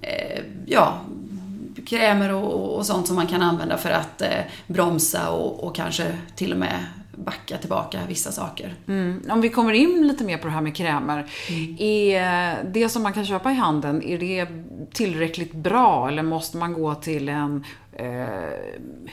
Eh, 0.03 0.43
ja, 0.65 1.01
krämer 1.85 2.33
och, 2.33 2.75
och 2.77 2.85
sånt 2.85 3.07
som 3.07 3.15
man 3.15 3.27
kan 3.27 3.41
använda 3.41 3.77
för 3.77 3.89
att 3.89 4.21
eh, 4.21 4.39
bromsa 4.67 5.29
och, 5.29 5.63
och 5.63 5.75
kanske 5.75 6.17
till 6.35 6.51
och 6.51 6.59
med 6.59 6.85
backa 7.17 7.57
tillbaka 7.57 7.99
vissa 8.07 8.31
saker. 8.31 8.75
Mm. 8.87 9.21
Om 9.29 9.41
vi 9.41 9.49
kommer 9.49 9.73
in 9.73 10.07
lite 10.07 10.23
mer 10.23 10.37
på 10.37 10.47
det 10.47 10.53
här 10.53 10.61
med 10.61 10.75
krämer. 10.75 11.25
Är 11.79 12.63
det 12.63 12.89
som 12.89 13.03
man 13.03 13.13
kan 13.13 13.25
köpa 13.25 13.51
i 13.51 13.55
handeln, 13.55 14.03
är 14.03 14.17
det 14.17 14.47
tillräckligt 14.93 15.53
bra 15.53 16.07
eller 16.07 16.23
måste 16.23 16.57
man 16.57 16.73
gå 16.73 16.95
till 16.95 17.29
en 17.29 17.65
eh, 17.91 18.25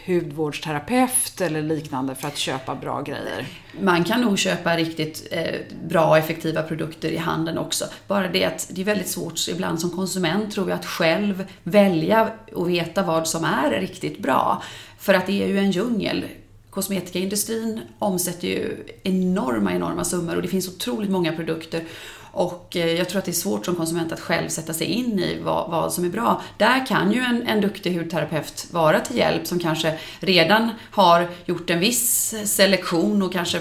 hudvårdsterapeut 0.06 1.40
eller 1.40 1.62
liknande 1.62 2.14
för 2.14 2.28
att 2.28 2.36
köpa 2.36 2.74
bra 2.74 3.00
grejer? 3.00 3.46
Man 3.80 4.04
kan 4.04 4.20
nog 4.20 4.38
köpa 4.38 4.76
riktigt 4.76 5.28
eh, 5.30 5.54
bra 5.88 6.18
effektiva 6.18 6.62
produkter 6.62 7.08
i 7.10 7.16
handeln 7.16 7.58
också. 7.58 7.84
Bara 8.06 8.28
det 8.28 8.44
att 8.44 8.70
det 8.70 8.80
är 8.80 8.84
väldigt 8.84 9.08
svårt 9.08 9.48
ibland 9.50 9.80
som 9.80 9.90
konsument 9.90 10.52
tror 10.52 10.70
jag 10.70 10.78
att 10.78 10.86
själv 10.86 11.44
välja 11.62 12.30
och 12.54 12.70
veta 12.70 13.02
vad 13.02 13.28
som 13.28 13.44
är 13.44 13.80
riktigt 13.80 14.18
bra. 14.18 14.62
För 14.98 15.14
att 15.14 15.26
det 15.26 15.42
är 15.42 15.46
ju 15.46 15.58
en 15.58 15.70
djungel. 15.70 16.24
Kosmetikaindustrin 16.70 17.80
omsätter 17.98 18.48
ju 18.48 18.86
enorma, 19.02 19.72
enorma 19.72 20.04
summor 20.04 20.36
och 20.36 20.42
det 20.42 20.48
finns 20.48 20.68
otroligt 20.68 21.10
många 21.10 21.32
produkter. 21.32 21.84
Och 22.32 22.76
eh, 22.76 22.92
jag 22.92 23.08
tror 23.08 23.18
att 23.18 23.24
det 23.24 23.30
är 23.30 23.32
svårt 23.32 23.64
som 23.64 23.76
konsument 23.76 24.12
att 24.12 24.20
själv 24.20 24.48
sätta 24.48 24.74
sig 24.74 24.86
in 24.86 25.18
i 25.18 25.38
vad, 25.42 25.70
vad 25.70 25.92
som 25.92 26.04
är 26.04 26.08
bra. 26.08 26.42
Där 26.56 26.86
kan 26.86 27.12
ju 27.12 27.20
en, 27.20 27.42
en 27.46 27.60
duktig 27.60 27.98
hudterapeut 27.98 28.66
vara 28.70 29.00
till 29.00 29.16
hjälp 29.16 29.46
som 29.46 29.58
kanske 29.58 29.98
redan 30.20 30.70
har 30.90 31.28
gjort 31.44 31.70
en 31.70 31.80
viss 31.80 32.34
selektion 32.44 33.22
och 33.22 33.32
kanske 33.32 33.60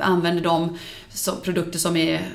använder 0.00 0.42
de 0.42 0.78
som, 1.08 1.34
produkter 1.42 1.78
som 1.78 1.96
är 1.96 2.28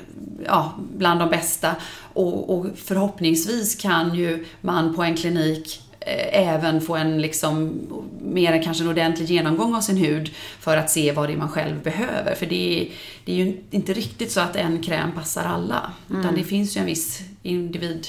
ja, 0.44 0.72
bland 0.96 1.20
de 1.20 1.30
bästa. 1.30 1.76
Och, 2.12 2.58
och 2.58 2.66
förhoppningsvis 2.76 3.74
kan 3.74 4.14
ju 4.14 4.46
man 4.60 4.94
på 4.94 5.02
en 5.02 5.16
klinik 5.16 5.82
eh, 6.00 6.48
även 6.48 6.80
få 6.80 6.96
en 6.96 7.22
liksom, 7.22 7.80
mer 8.28 8.52
än 8.52 8.62
kanske 8.62 8.84
en 8.84 8.90
ordentlig 8.90 9.26
genomgång 9.30 9.74
av 9.74 9.80
sin 9.80 9.96
hud 9.96 10.30
för 10.60 10.76
att 10.76 10.90
se 10.90 11.12
vad 11.12 11.28
det 11.28 11.32
är 11.32 11.36
man 11.36 11.48
själv 11.48 11.82
behöver. 11.82 12.34
För 12.34 12.46
det 12.46 12.80
är, 12.82 12.88
det 13.24 13.32
är 13.32 13.36
ju 13.36 13.56
inte 13.70 13.92
riktigt 13.92 14.32
så 14.32 14.40
att 14.40 14.56
en 14.56 14.82
kräm 14.82 15.12
passar 15.12 15.44
alla. 15.44 15.92
Utan 16.10 16.34
det 16.34 16.44
finns 16.44 16.76
ju 16.76 16.80
en 16.80 16.86
viss 16.86 17.20
individ. 17.42 18.06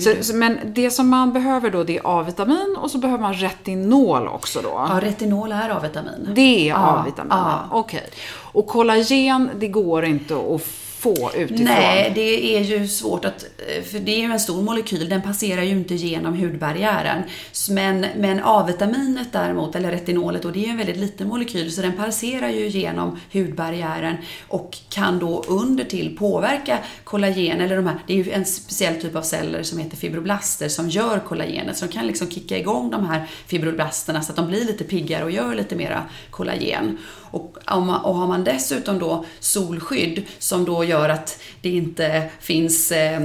Så, 0.00 0.34
men 0.36 0.58
det 0.74 0.90
som 0.90 1.08
man 1.08 1.32
behöver 1.32 1.70
då 1.70 1.84
det 1.84 1.96
är 1.96 2.02
A-vitamin 2.04 2.76
och 2.78 2.90
så 2.90 2.98
behöver 2.98 3.22
man 3.22 3.34
retinol 3.34 4.28
också 4.28 4.60
då? 4.62 4.68
Ja, 4.68 5.00
retinol 5.02 5.52
är 5.52 5.70
A-vitamin. 5.70 6.28
Det 6.34 6.40
är 6.40 6.68
Ja, 6.68 6.76
A-vitamin? 6.76 7.30
ja. 7.30 7.64
Okej. 7.70 8.10
Och 8.32 8.66
kollagen, 8.66 9.50
det 9.58 9.68
går 9.68 10.04
inte 10.04 10.34
att 10.34 10.62
få 11.00 11.30
utifrån? 11.34 11.64
Nej, 11.64 12.12
det 12.14 12.56
är 12.56 12.64
ju 12.64 12.88
svårt 12.88 13.24
att... 13.24 13.44
Eh, 13.44 13.82
för 13.82 13.98
det 13.98 14.12
är 14.12 14.18
ju 14.18 14.32
en 14.32 14.40
stor 14.40 14.62
molekyl, 14.62 15.08
den 15.08 15.22
passerar 15.22 15.62
ju 15.62 15.70
inte 15.70 15.94
genom 15.94 16.36
hudbarriären. 16.36 17.22
Men, 17.70 18.06
men 18.16 18.40
A-vitaminet 18.44 19.28
däremot, 19.32 19.76
eller 19.76 19.90
retinolet, 19.90 20.44
och 20.44 20.52
det 20.52 20.58
är 20.58 20.64
ju 20.64 20.70
en 20.70 20.76
väldigt 20.76 20.96
liten 20.96 21.28
molekyl, 21.28 21.72
så 21.72 21.82
den 21.82 21.92
passerar 21.92 22.48
ju 22.48 22.68
genom 22.68 23.20
hudbarriären 23.32 24.16
och 24.48 24.76
kan 24.88 25.18
då 25.18 25.44
under 25.48 25.84
till 25.84 26.16
påverka 26.16 26.78
kollagen, 27.04 27.60
eller 27.60 27.76
de 27.76 27.86
här, 27.86 27.98
det 28.06 28.12
är 28.12 28.24
ju 28.24 28.30
en 28.30 28.44
speciell 28.44 29.00
typ 29.00 29.16
av 29.16 29.22
celler 29.22 29.62
som 29.62 29.78
heter 29.78 29.96
fibroblaster 29.96 30.68
som 30.68 30.88
gör 30.88 31.18
kollagenet, 31.18 31.76
så 31.76 31.86
de 31.86 31.92
kan 31.92 32.06
liksom 32.06 32.30
kicka 32.30 32.58
igång 32.58 32.90
de 32.90 33.06
här 33.06 33.26
fibroblasterna 33.46 34.22
så 34.22 34.32
att 34.32 34.36
de 34.36 34.46
blir 34.46 34.64
lite 34.64 34.84
piggare 34.84 35.24
och 35.24 35.30
gör 35.30 35.54
lite 35.54 35.76
mera 35.76 36.02
kollagen. 36.30 36.98
Och, 37.30 37.56
om 37.66 37.86
man, 37.86 38.04
och 38.04 38.14
har 38.14 38.26
man 38.26 38.44
dessutom 38.44 38.98
då 38.98 39.24
solskydd 39.40 40.22
som 40.38 40.64
då 40.64 40.84
gör 40.84 41.08
att 41.08 41.40
det 41.60 41.70
inte 41.70 42.30
finns... 42.40 42.92
Eh, 42.92 43.22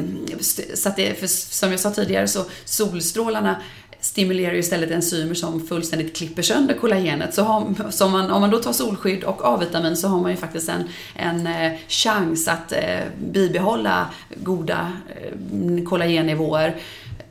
så 0.74 0.90
att 0.90 0.96
det, 0.96 1.20
för 1.20 1.28
som 1.28 1.72
jag 1.72 1.80
sa 1.80 1.92
tidigare 1.92 2.28
så 2.28 2.46
solstrålarna 2.66 3.62
stimulerar 4.06 4.54
ju 4.54 4.60
istället 4.60 4.92
enzymer 4.92 5.34
som 5.34 5.68
fullständigt 5.68 6.18
klipper 6.18 6.42
sönder 6.42 6.74
kollagenet. 6.74 7.34
Så, 7.34 7.44
har, 7.44 7.92
så 7.92 8.06
om, 8.06 8.12
man, 8.12 8.32
om 8.32 8.42
man 8.42 8.50
då 8.50 8.58
tar 8.60 8.74
solskydd 8.74 9.24
och 9.24 9.42
A-vitamin 9.46 9.98
så 9.98 10.08
har 10.08 10.20
man 10.20 10.32
ju 10.32 10.38
faktiskt 10.38 10.70
en, 10.70 10.84
en 11.16 11.48
eh, 11.48 11.80
chans 11.88 12.48
att 12.48 12.72
eh, 12.72 13.00
bibehålla 13.20 14.10
goda 14.36 14.92
eh, 15.10 15.84
kollagennivåer 15.84 16.76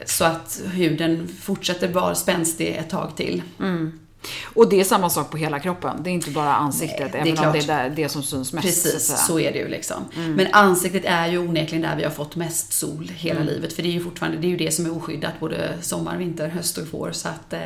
så 0.06 0.24
att 0.24 0.62
huden 0.72 1.28
fortsätter 1.40 1.88
vara 1.88 2.14
spänstig 2.14 2.68
ett 2.68 2.90
tag 2.90 3.16
till. 3.16 3.42
Mm. 3.60 4.03
Och 4.44 4.68
det 4.68 4.80
är 4.80 4.84
samma 4.84 5.10
sak 5.10 5.30
på 5.30 5.37
hela 5.37 5.60
kroppen. 5.60 6.02
Det 6.02 6.10
är 6.10 6.12
inte 6.12 6.30
bara 6.30 6.54
ansiktet, 6.54 7.12
Nej, 7.12 7.22
även 7.22 7.37
klart. 7.37 7.46
om 7.46 7.52
det 7.52 7.72
är 7.72 7.90
det 7.90 8.08
som 8.08 8.22
syns 8.22 8.52
mest. 8.52 8.66
Precis, 8.66 9.06
så 9.06 9.16
så, 9.16 9.40
är 9.40 9.52
det 9.52 9.58
ju 9.58 9.68
liksom. 9.68 10.04
Men 10.14 10.46
ansiktet 10.52 11.04
är 11.04 11.28
ju 11.28 11.38
onekligen 11.38 11.82
där 11.82 11.96
vi 11.96 12.04
har 12.04 12.10
fått 12.10 12.37
mest 12.37 12.72
sol 12.72 13.12
hela 13.16 13.40
livet. 13.40 13.72
För 13.72 13.82
det 13.82 13.88
är 13.88 13.92
ju 13.92 14.04
fortfarande, 14.04 14.38
det 14.38 14.46
är 14.46 14.50
ju 14.50 14.56
det 14.56 14.70
som 14.70 14.87
är 14.87 14.96
oskyddat 14.96 15.40
både 15.40 15.74
sommar, 15.82 16.16
vinter, 16.16 16.48
höst 16.48 16.78
och 16.78 16.87
vår. 16.90 17.12
Så 17.12 17.28
att, 17.28 17.52
eh, 17.52 17.62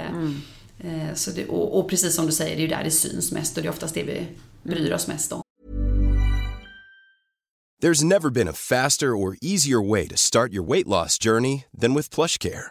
eh, 0.80 1.14
så 1.14 1.30
det, 1.30 1.46
och, 1.46 1.78
och 1.78 1.90
precis 1.90 2.14
som 2.14 2.26
du 2.26 2.32
säger, 2.32 2.56
det 2.56 2.60
är 2.60 2.62
ju 2.62 2.68
där 2.68 2.84
det 2.84 2.90
syns 2.90 3.32
mest 3.32 3.56
och 3.56 3.62
det 3.62 3.68
är 3.68 3.70
oftast 3.70 3.94
det 3.94 4.02
vi 4.02 4.26
bryr 4.62 4.92
oss 4.92 5.06
mest 5.06 5.32
om. 5.32 5.42
There's 7.82 8.02
never 8.04 8.30
been 8.30 8.48
a 8.48 8.52
faster 8.52 9.16
or 9.16 9.36
easier 9.40 9.80
way 9.80 10.08
to 10.08 10.16
start 10.16 10.52
your 10.52 10.64
weight 10.64 10.88
loss 10.88 11.16
journey 11.16 11.64
than 11.80 11.94
with 11.94 12.10
PlushCare. 12.10 12.70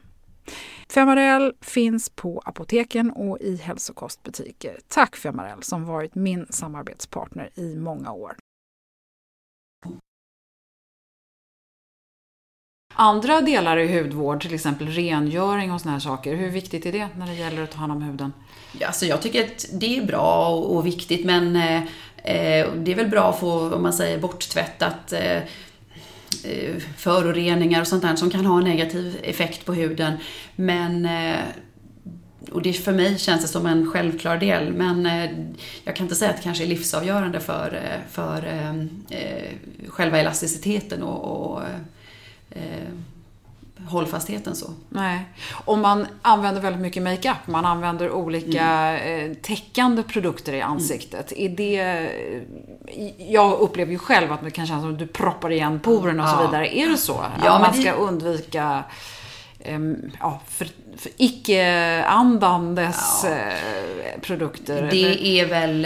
Femarel 0.89 1.53
finns 1.61 2.09
på 2.09 2.41
apoteken 2.45 3.11
och 3.11 3.37
i 3.41 3.55
hälsokostbutiker. 3.55 4.79
Tack 4.87 5.15
Femarel 5.15 5.63
som 5.63 5.85
varit 5.85 6.15
min 6.15 6.45
samarbetspartner 6.49 7.49
i 7.55 7.75
många 7.75 8.11
år. 8.11 8.35
Andra 12.93 13.41
delar 13.41 13.77
i 13.77 13.99
hudvård, 13.99 14.41
till 14.41 14.53
exempel 14.53 14.87
rengöring 14.87 15.71
och 15.71 15.81
såna 15.81 15.91
här 15.91 15.99
saker, 15.99 16.35
hur 16.35 16.49
viktigt 16.49 16.85
är 16.85 16.91
det 16.91 17.07
när 17.17 17.27
det 17.27 17.33
gäller 17.33 17.63
att 17.63 17.71
ta 17.71 17.77
hand 17.77 17.91
om 17.91 18.01
huden? 18.01 18.33
Ja, 18.79 18.87
alltså 18.87 19.05
jag 19.05 19.21
tycker 19.21 19.43
att 19.43 19.65
det 19.73 19.97
är 19.97 20.05
bra 20.05 20.47
och, 20.47 20.75
och 20.75 20.85
viktigt 20.85 21.25
men 21.25 21.55
eh, 21.55 21.83
eh, 22.17 22.73
det 22.73 22.91
är 22.91 22.95
väl 22.95 23.07
bra 23.07 23.29
att 23.29 23.39
få, 23.39 23.75
om 23.75 23.83
man 23.83 23.93
säger 23.93 24.19
borttvättat 24.19 25.13
eh, 25.13 25.37
eh, 25.37 25.43
Eh, 26.43 26.75
föroreningar 26.97 27.81
och 27.81 27.87
sånt 27.87 28.01
där 28.01 28.15
som 28.15 28.29
kan 28.29 28.45
ha 28.45 28.57
en 28.57 28.63
negativ 28.63 29.19
effekt 29.23 29.65
på 29.65 29.73
huden. 29.73 30.13
Men 30.55 31.05
eh, 31.05 31.39
och 32.51 32.61
det 32.61 32.73
för 32.73 32.93
mig 32.93 33.17
känns 33.17 33.41
det 33.41 33.47
som 33.47 33.65
en 33.65 33.91
självklar 33.91 34.37
del 34.37 34.73
men 34.73 35.05
eh, 35.05 35.29
jag 35.83 35.95
kan 35.95 36.05
inte 36.05 36.15
säga 36.15 36.31
att 36.31 36.37
det 36.37 36.43
kanske 36.43 36.63
är 36.63 36.67
livsavgörande 36.67 37.39
för, 37.39 37.81
för 38.11 38.43
själva 39.87 40.17
elasticiteten 40.17 41.03
och, 41.03 41.51
och 41.53 41.61
hållfastheten 43.89 44.55
så. 44.55 44.73
Nej. 44.89 45.25
Om 45.65 45.81
man 45.81 46.07
använder 46.21 46.61
väldigt 46.61 46.81
mycket 46.81 47.03
makeup, 47.03 47.47
man 47.47 47.65
använder 47.65 48.11
olika 48.11 48.61
Mm. 48.61 49.31
eh, 49.31 49.37
täckande 49.37 50.03
produkter 50.03 50.53
i 50.53 50.61
ansiktet. 50.61 51.33
Är 51.35 51.49
det... 51.49 52.09
Jag 53.17 53.59
upplever 53.59 53.91
ju 53.91 53.97
själv 53.97 54.31
att 54.31 54.43
det 54.43 54.51
kan 54.51 54.67
kännas 54.67 54.83
som 54.83 54.91
att 54.93 54.99
du 54.99 55.07
proppar 55.07 55.51
igen 55.51 55.79
porerna 55.79 56.23
och 56.23 56.29
så 56.29 56.35
Ja. 56.35 56.45
vidare. 56.45 56.77
Är 56.77 56.89
det 56.89 56.97
så? 56.97 57.25
Ja, 57.45 57.51
att 57.51 57.61
man 57.61 57.71
det- 57.75 57.81
ska 57.81 57.91
undvika 57.91 58.83
ehm, 59.59 60.11
ja, 60.19 60.39
för 60.47 60.67
icke-andandes 61.17 63.23
eh, 63.23 64.19
produkter? 64.21 64.77
eller? 64.77 64.91
Det 64.91 65.39
är 65.39 65.45
väl, 65.45 65.81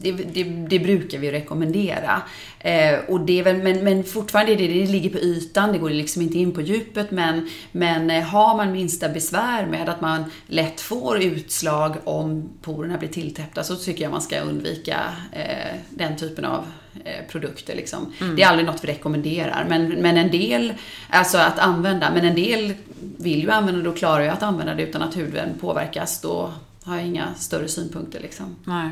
det, 0.00 0.12
det, 0.12 0.44
det 0.44 0.78
brukar 0.78 1.18
vi 1.18 1.32
rekommendera. 1.32 2.22
Eh, 2.58 2.98
och 3.08 3.20
det 3.20 3.38
är 3.38 3.42
väl, 3.42 3.56
men, 3.56 3.84
men 3.84 4.04
fortfarande 4.04 4.52
är 4.52 4.56
det, 4.56 4.66
det 4.66 4.86
ligger 4.86 5.10
på 5.10 5.18
ytan, 5.18 5.72
det 5.72 5.78
går 5.78 5.90
liksom 5.90 6.22
inte 6.22 6.38
in 6.38 6.52
på 6.52 6.60
djupet. 6.60 7.10
Men, 7.10 7.48
men 7.72 8.10
eh, 8.10 8.22
har 8.22 8.56
man 8.56 8.72
minsta 8.72 9.08
besvär 9.08 9.66
med 9.66 9.88
att 9.88 10.00
man 10.00 10.24
lätt 10.46 10.80
får 10.80 11.22
utslag 11.22 11.96
om 12.04 12.50
porerna 12.62 12.98
blir 12.98 13.08
tilltäppta 13.08 13.64
så 13.64 13.76
tycker 13.76 14.02
jag 14.02 14.12
man 14.12 14.22
ska 14.22 14.40
undvika 14.40 15.00
eh, 15.32 15.74
den 15.90 16.16
typen 16.16 16.44
av 16.44 16.64
eh, 17.04 17.26
produkter. 17.28 17.76
Liksom. 17.76 18.12
Det 18.36 18.42
är 18.42 18.48
aldrig 18.48 18.66
något 18.66 18.84
vi 18.84 18.88
rekommenderar. 18.88 19.66
Men, 19.68 19.88
men 19.88 20.16
en 20.16 20.30
del, 20.30 20.72
alltså 21.10 21.38
att 21.38 21.58
använda, 21.58 22.10
men 22.14 22.24
en 22.24 22.34
del 22.34 22.74
vill 23.18 23.42
ju 23.42 23.50
använda 23.50 23.82
det 23.82 23.88
och 23.88 23.96
klarar 24.06 24.22
ju 24.22 24.28
att 24.28 24.42
använda 24.42 24.74
det 24.74 24.82
utan 24.82 25.02
att 25.02 25.16
huden 25.16 25.58
påverkas. 25.60 26.20
Då 26.20 26.52
har 26.84 26.96
jag 26.96 27.06
inga 27.06 27.34
större 27.34 27.68
synpunkter. 27.68 28.20
Liksom. 28.20 28.56
Nej. 28.64 28.90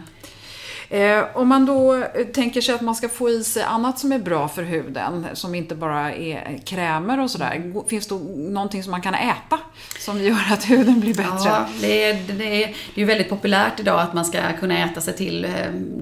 Eh, 0.88 1.24
om 1.35 1.48
man 1.48 1.66
då 1.66 1.94
eh, 1.94 2.27
tänker 2.35 2.61
sig 2.61 2.74
att 2.74 2.81
man 2.81 2.94
ska 2.94 3.09
få 3.09 3.31
i 3.31 3.44
sig 3.44 3.62
annat 3.62 3.98
som 3.98 4.12
är 4.12 4.18
bra 4.18 4.48
för 4.48 4.62
huden, 4.62 5.27
som 5.33 5.55
inte 5.55 5.74
bara 5.74 6.12
är 6.12 6.61
krämer 6.66 7.20
och 7.20 7.31
sådär. 7.31 7.72
Finns 7.88 8.07
det 8.07 8.14
någonting 8.37 8.83
som 8.83 8.90
man 8.90 9.03
kan 9.03 9.14
äta 9.14 9.59
som 9.98 10.22
gör 10.22 10.53
att 10.53 10.70
huden 10.70 11.00
blir 11.00 11.14
bättre? 11.14 11.44
Ja, 11.44 11.66
det 11.81 12.05
är, 12.05 12.14
det, 12.38 12.64
är, 12.64 12.77
det 12.94 13.03
är 13.03 13.07
väldigt 13.07 13.29
populärt 13.29 13.81
idag 13.81 14.00
att 14.00 14.14
man 14.14 14.24
ska 14.24 14.38
kunna 14.61 14.85
äta 14.85 15.00
sig 15.00 15.16
till 15.16 15.44
eh, 15.44 15.50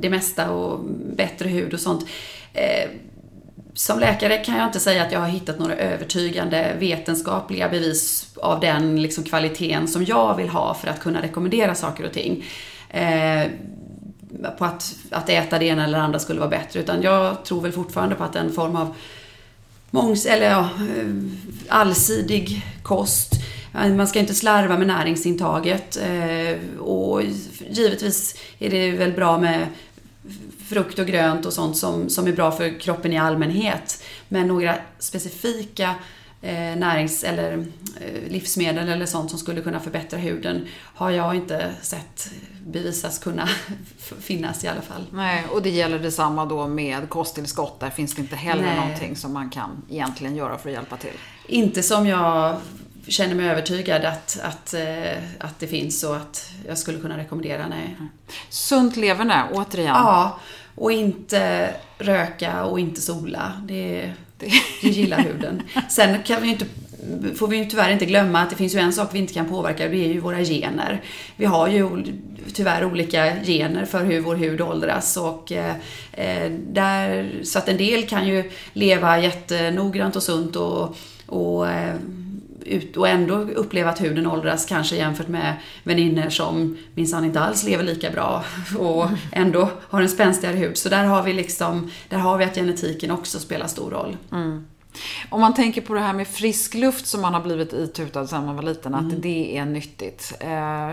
det 0.01 0.11
mesta 0.11 0.51
och 0.51 0.81
bättre 1.16 1.48
hud 1.48 1.75
och 1.75 1.81
sånt. 1.81 2.07
Eh, 2.53 2.90
som 3.75 3.99
läkare 4.01 4.37
kan 4.37 4.57
jag 4.57 4.67
inte 4.67 4.81
säga 4.81 5.03
att 5.03 5.13
jag 5.13 5.21
har 5.21 5.29
hittat 5.29 5.59
några 5.59 5.77
övertygande 5.77 6.77
vetenskapliga 6.79 7.69
bevis 7.69 8.29
av 8.37 8.61
den 8.61 9.03
liksom 9.03 9.25
kvaliteten 9.25 9.89
som 9.89 10.05
jag 10.05 10.37
vill 10.37 10.49
ha 10.49 10.75
för 10.75 10.89
att 10.89 11.01
kunna 11.01 11.23
rekommendera 11.23 11.75
saker 11.75 12.05
och 12.05 12.13
ting. 12.13 12.45
Eh, 12.91 13.47
på 14.59 14.65
att, 14.65 14.95
att 15.11 15.29
äta 15.29 15.59
det 15.59 15.65
ena 15.65 15.85
eller 15.85 15.99
andra 15.99 16.19
skulle 16.19 16.41
vara 16.41 16.51
bättre. 16.51 16.81
Utan 16.81 17.03
jag 17.03 17.45
tror 17.45 17.61
väl 17.61 17.73
fortfarande 17.73 18.15
på 18.15 18.25
att 18.25 18.37
en 18.37 18.53
form 18.53 18.77
av 18.77 18.95
mångs, 19.91 20.27
eller 20.27 20.51
ja, 20.51 20.61
eh, 20.61 21.07
allsidig 21.69 22.67
kost. 22.83 23.33
Man 23.73 24.07
ska 24.07 24.19
inte 24.19 24.35
slarva 24.35 24.79
med 24.79 24.87
näringsintaget. 24.87 25.97
eh, 25.97 26.79
Och 26.81 27.23
givetvis 27.71 28.37
är 28.59 28.71
det 28.71 28.91
väl 28.91 29.13
bra 29.13 29.39
med 29.39 29.67
frukt 30.73 30.99
och 30.99 31.07
grönt 31.07 31.47
och 31.47 31.53
sånt 31.53 31.77
som, 31.77 32.09
som 32.09 32.27
är 32.27 32.33
bra 32.33 32.53
för 32.53 32.81
kroppen 32.81 33.13
i 33.13 33.19
allmänhet. 33.19 34.05
Men 34.29 34.49
några 34.49 34.75
specifika 34.99 35.95
eh, 36.43 36.77
närings 36.77 37.25
eller 37.25 37.53
eh, 38.01 38.31
livsmedel 38.31 38.89
eller 38.89 39.07
sånt 39.07 39.31
som 39.31 39.39
skulle 39.39 39.61
kunna 39.61 39.81
förbättra 39.81 40.19
huden 40.19 40.67
har 40.95 41.11
jag 41.11 41.35
inte 41.35 41.75
sett 41.83 42.31
bevisas 42.67 43.19
kunna 43.19 43.49
finnas 44.21 44.65
i 44.65 44.69
alla 44.69 44.81
fall. 44.81 45.07
Nej, 45.11 45.45
och 45.51 45.63
det 45.63 45.71
gäller 45.71 45.99
detsamma 45.99 46.47
då 46.47 46.67
med 46.67 47.09
kosttillskott. 47.09 47.81
Där 47.81 47.91
finns 47.91 48.15
det 48.15 48.23
inte 48.23 48.37
heller 48.37 48.63
Nej. 48.63 48.77
någonting 48.77 49.17
som 49.17 49.33
man 49.33 49.51
kan 49.51 49.83
egentligen 49.91 50.37
göra 50.37 50.59
för 50.59 50.69
att 50.69 50.75
hjälpa 50.75 50.97
till. 50.97 51.17
Inte 51.47 51.83
som 51.83 52.07
jag 52.07 52.57
känner 53.07 53.35
mig 53.35 53.49
övertygad 53.49 54.05
att, 54.05 54.41
att, 54.43 54.75
eh, 54.75 55.23
att 55.39 55.59
det 55.59 55.67
finns 55.67 56.05
och 56.05 56.17
att 56.17 56.51
jag 56.69 56.79
skulle 56.79 56.99
kunna 56.99 57.19
rekommendera. 57.19 57.67
Nej. 57.69 57.97
Sunt 58.49 58.97
leverne, 58.97 59.45
återigen. 59.53 59.95
Ja, 59.95 60.39
och 60.75 60.93
inte 60.93 61.71
röka 61.99 62.65
och 62.65 62.81
inte 62.81 63.01
sola. 63.01 63.53
Det, 63.69 64.13
det 64.39 64.89
gillar 64.89 65.19
huden. 65.19 65.63
Sen 65.91 66.23
kan 66.23 66.43
vi 66.43 66.49
inte, 66.49 66.65
får 67.35 67.49
vi 67.49 67.57
ju 67.57 67.65
tyvärr 67.65 67.93
inte 67.93 68.07
glömma 68.07 68.41
att 68.41 68.51
det 68.51 68.57
finns 68.57 68.75
ju 68.75 68.79
en 68.79 68.93
sak 68.93 69.09
vi 69.13 69.19
inte 69.19 69.35
kan 69.35 69.49
påverka 69.49 69.85
och 69.85 69.91
det 69.91 70.05
är 70.05 70.13
ju 70.13 70.21
våra 70.21 70.45
gener. 70.45 71.03
Vi 71.37 71.45
har 71.45 71.69
ju 71.69 72.05
tyvärr 72.55 72.85
olika 72.85 73.33
gener 73.45 73.85
för 73.85 74.05
hur 74.05 74.21
vår 74.21 74.37
hud 74.37 74.61
åldras 74.61 75.17
och 75.17 75.53
eh, 75.53 75.75
eh, 76.13 76.51
där, 76.51 77.33
så 77.43 77.59
att 77.59 77.69
en 77.69 77.77
del 77.77 78.07
kan 78.07 78.29
ju 78.29 78.51
leva 78.73 79.21
jättenoggrant 79.21 80.17
och 80.17 80.23
sunt 80.23 80.57
och, 80.57 80.97
och 81.27 81.69
eh, 81.69 81.95
ut 82.73 82.97
och 82.97 83.09
ändå 83.09 83.35
uppleva 83.35 83.91
att 83.91 84.01
huden 84.01 84.27
åldras 84.27 84.67
kanske 84.67 84.97
jämfört 84.97 85.29
med 85.29 85.55
vänner 85.83 86.31
som 86.31 86.79
minsann 86.95 87.25
inte 87.25 87.41
alls 87.41 87.65
lever 87.65 87.85
lika 87.85 88.11
bra 88.11 88.45
och 88.79 89.07
ändå 89.33 89.69
har 89.81 90.03
en 90.03 90.09
spänstigare 90.09 90.57
hud. 90.57 90.77
Så 90.77 90.89
där 90.89 91.05
har 91.05 91.23
vi 91.23 91.33
liksom, 91.33 91.91
där 92.09 92.19
har 92.19 92.39
vi 92.39 92.45
att 92.45 92.55
genetiken 92.55 93.11
också 93.11 93.39
spelar 93.39 93.67
stor 93.67 93.91
roll. 93.91 94.17
Mm. 94.33 94.67
Om 95.29 95.41
man 95.41 95.55
tänker 95.55 95.81
på 95.81 95.95
det 95.95 96.01
här 96.01 96.13
med 96.13 96.29
frisk 96.29 96.75
luft 96.75 97.07
som 97.07 97.21
man 97.21 97.35
har 97.35 97.41
blivit 97.41 97.73
itutad 97.73 98.27
sedan 98.27 98.47
man 98.47 98.57
var 98.57 98.63
liten, 98.63 98.95
att 98.95 99.23
det 99.23 99.57
är 99.57 99.65
nyttigt. 99.65 100.33
Eh, 100.41 100.91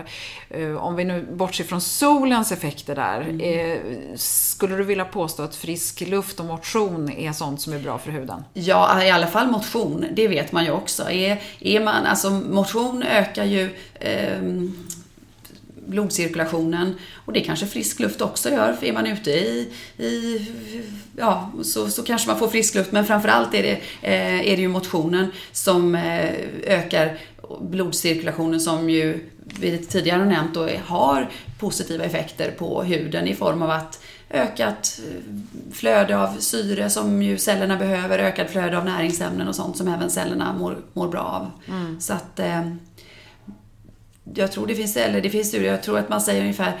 eh, 0.50 0.76
om 0.76 0.96
vi 0.96 1.04
nu 1.04 1.26
bortser 1.32 1.64
från 1.64 1.80
solens 1.80 2.52
effekter 2.52 2.96
där, 2.96 3.42
eh, 3.42 3.78
skulle 4.16 4.76
du 4.76 4.84
vilja 4.84 5.04
påstå 5.04 5.42
att 5.42 5.56
frisk 5.56 6.00
luft 6.00 6.40
och 6.40 6.46
motion 6.46 7.10
är 7.10 7.32
sånt 7.32 7.60
som 7.60 7.72
är 7.72 7.78
bra 7.78 7.98
för 7.98 8.10
huden? 8.10 8.44
Ja, 8.54 9.04
i 9.04 9.10
alla 9.10 9.26
fall 9.26 9.46
motion, 9.50 10.04
det 10.12 10.28
vet 10.28 10.52
man 10.52 10.64
ju 10.64 10.70
också. 10.70 11.10
Är, 11.10 11.42
är 11.60 11.80
man, 11.80 12.06
alltså 12.06 12.30
motion 12.30 13.02
ökar 13.02 13.44
ju 13.44 13.70
ehm, 14.00 14.74
blodcirkulationen 15.90 16.94
och 17.24 17.32
det 17.32 17.40
kanske 17.40 17.66
frisk 17.66 18.00
luft 18.00 18.20
också 18.20 18.50
gör. 18.50 18.72
För 18.72 18.86
är 18.86 18.92
man 18.92 19.06
ute 19.06 19.30
i, 19.30 19.72
i 19.98 20.46
ja, 21.16 21.52
så, 21.62 21.88
så 21.88 22.02
kanske 22.02 22.28
man 22.28 22.38
får 22.38 22.48
frisk 22.48 22.74
luft. 22.74 22.92
Men 22.92 23.06
framförallt 23.06 23.54
är 23.54 23.62
det, 23.62 23.80
eh, 24.02 24.52
är 24.52 24.56
det 24.56 24.62
ju 24.62 24.68
motionen 24.68 25.26
som 25.52 25.94
eh, 25.94 26.30
ökar 26.66 27.18
blodcirkulationen 27.60 28.60
som 28.60 28.90
ju 28.90 29.30
vi 29.60 29.78
tidigare 29.78 30.18
har 30.18 30.26
nämnt 30.26 30.54
då 30.54 30.68
har 30.86 31.30
positiva 31.58 32.04
effekter 32.04 32.50
på 32.50 32.82
huden 32.82 33.28
i 33.28 33.34
form 33.34 33.62
av 33.62 33.70
att 33.70 34.02
ökat 34.30 35.00
eh, 35.08 35.72
flöde 35.72 36.18
av 36.18 36.36
syre 36.38 36.90
som 36.90 37.22
ju 37.22 37.38
cellerna 37.38 37.76
behöver, 37.76 38.18
ökat 38.18 38.50
flöde 38.50 38.78
av 38.78 38.84
näringsämnen 38.84 39.48
och 39.48 39.56
sånt 39.56 39.76
som 39.76 39.88
även 39.88 40.10
cellerna 40.10 40.52
mår, 40.52 40.78
mår 40.92 41.08
bra 41.08 41.20
av. 41.20 41.50
Så 42.00 42.12
att 42.12 42.38
eh, 42.38 42.70
jag 44.34 44.52
tror 44.52 44.66
det 44.66 44.74
finns, 44.74 44.96
eller 44.96 45.20
det 45.20 45.30
finns 45.30 45.48
studier, 45.48 45.70
jag 45.70 45.82
tror 45.82 45.98
att 45.98 46.08
man 46.08 46.20
säger 46.20 46.40
ungefär, 46.40 46.72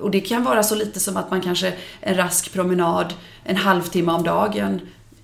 och 0.00 0.10
det 0.10 0.20
kan 0.20 0.44
vara 0.44 0.62
så 0.62 0.74
lite 0.74 1.00
som 1.00 1.16
att 1.16 1.30
man 1.30 1.40
kanske 1.40 1.72
en 2.00 2.16
rask 2.16 2.52
promenad 2.52 3.14
en 3.44 3.56
halvtimme 3.56 4.12
om 4.12 4.22
dagen, 4.22 4.80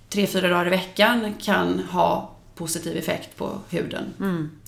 tre, 0.09 0.27
fyra 0.27 0.49
dagar 0.49 0.67
i 0.67 0.71
veckan 0.71 1.35
kan 1.43 1.79
ha 1.91 2.35
positiv 2.55 2.97
effekt 2.97 3.37
på 3.37 3.61
huden. 3.71 4.05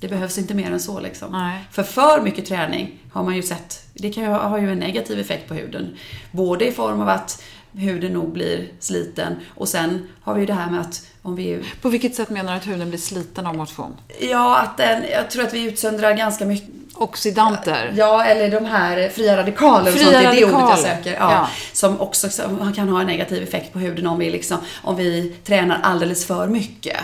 Det 0.01 0.09
behövs 0.09 0.39
inte 0.39 0.55
mer 0.55 0.71
än 0.71 0.81
så 0.81 1.01
liksom. 1.01 1.33
Nej. 1.33 1.65
För 1.71 1.83
för 1.83 2.21
mycket 2.21 2.47
träning 2.47 2.99
har 3.13 3.25
man 3.25 3.37
ju 3.37 3.43
sett, 3.43 3.87
det 3.95 4.13
kan 4.13 4.25
ju 4.25 4.31
ha, 4.31 4.39
har 4.39 4.59
ju 4.59 4.73
en 4.73 4.79
negativ 4.79 5.19
effekt 5.19 5.49
på 5.49 5.55
huden. 5.55 5.97
Både 6.31 6.67
i 6.69 6.73
form 6.73 7.01
av 7.01 7.09
att 7.09 7.43
huden 7.73 8.13
nog 8.13 8.33
blir 8.33 8.69
sliten 8.81 9.37
och 9.55 9.69
sen 9.69 10.09
har 10.23 10.35
vi 10.35 10.41
ju 10.41 10.47
det 10.47 10.53
här 10.55 10.71
med 10.71 10.81
att 10.81 11.07
om 11.23 11.37
vi 11.37 11.59
På 11.83 11.89
vilket 11.89 12.15
sätt 12.15 12.31
menar 12.31 12.53
du 12.53 12.59
att 12.59 12.67
huden 12.67 12.89
blir 12.89 12.99
sliten 12.99 13.47
av 13.47 13.57
motion? 13.57 13.97
Ja, 14.21 14.59
att 14.59 14.77
den, 14.77 15.05
jag 15.13 15.31
tror 15.31 15.45
att 15.45 15.55
vi 15.55 15.63
utsöndrar 15.63 16.13
ganska 16.13 16.45
mycket 16.45 16.69
Oxidanter? 16.95 17.93
Ja, 17.97 18.25
eller 18.25 18.51
de 18.61 18.65
här 18.67 19.09
fria 19.09 19.37
radikaler 19.37 19.87
och 19.87 19.93
Fria 19.93 20.05
sånt, 20.05 20.17
det 20.17 20.19
är 20.19 20.35
det 20.35 20.45
ordet 20.45 20.53
jag 20.53 20.63
radikaler. 20.63 20.97
söker. 20.97 21.13
Ja, 21.13 21.33
Ja. 21.33 21.49
Som 21.73 22.01
också 22.01 22.29
som 22.31 22.73
kan 22.73 22.89
ha 22.89 23.01
en 23.01 23.07
negativ 23.07 23.43
effekt 23.43 23.73
på 23.73 23.79
huden 23.79 24.07
om 24.07 24.19
vi, 24.19 24.31
liksom, 24.31 24.59
om 24.83 24.97
vi 24.97 25.35
tränar 25.45 25.81
alldeles 25.83 26.27
för 26.27 26.47
mycket. 26.47 26.97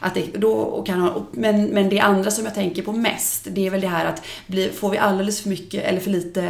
Att 0.00 0.14
det, 0.14 0.26
då, 0.34 0.82
kan 0.86 1.00
ha, 1.00 1.26
men, 1.32 1.64
men 1.64 1.88
det 1.88 2.00
andra 2.00 2.30
som 2.30 2.44
jag 2.44 2.54
tänker 2.54 2.82
på 2.82 2.92
mest, 2.92 3.46
det 3.50 3.66
är 3.66 3.70
väl 3.70 3.80
det 3.80 3.88
här 3.88 4.04
att 4.04 4.26
bli, 4.46 4.70
får 4.70 4.90
vi 4.90 4.98
alldeles 4.98 5.40
för 5.40 5.48
mycket 5.48 5.84
eller 5.84 6.00
för 6.00 6.10
lite 6.10 6.42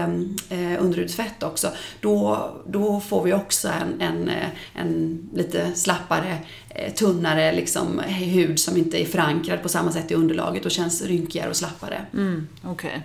eh, 0.49 0.83
underhudsfett 0.83 1.43
också, 1.43 1.69
då, 2.01 2.51
då 2.67 3.01
får 3.01 3.23
vi 3.23 3.33
också 3.33 3.69
en, 3.69 4.01
en, 4.01 4.29
eh, 4.29 4.49
en 4.75 5.19
lite 5.35 5.75
slappare, 5.75 6.37
eh, 6.69 6.93
tunnare 6.93 7.53
liksom, 7.53 7.99
hud 7.99 8.61
som 8.61 8.77
inte 8.77 9.03
är 9.03 9.07
förankrad 9.07 9.63
på 9.63 9.69
samma 9.69 9.93
sätt 9.93 10.11
i 10.11 10.15
underlaget 10.15 10.65
och 10.65 10.71
känns 10.71 11.03
rynkigare 11.03 11.51
och 11.51 11.57
slappare. 11.57 12.07
Mm, 12.13 12.49
okej. 12.65 13.03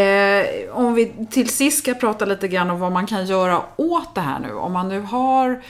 Eh, 0.00 0.76
om 0.76 0.94
vi 0.94 1.12
till 1.30 1.48
sist 1.48 1.78
ska 1.78 1.94
prata 1.94 2.24
lite 2.24 2.48
grann 2.48 2.70
om 2.70 2.80
vad 2.80 2.92
man 2.92 3.06
kan 3.06 3.26
göra 3.26 3.62
åt 3.76 4.14
det 4.14 4.20
här 4.20 4.40
nu. 4.40 4.52
Om 4.52 4.72
man 4.72 4.88
nu 4.88 5.00
har 5.00 5.62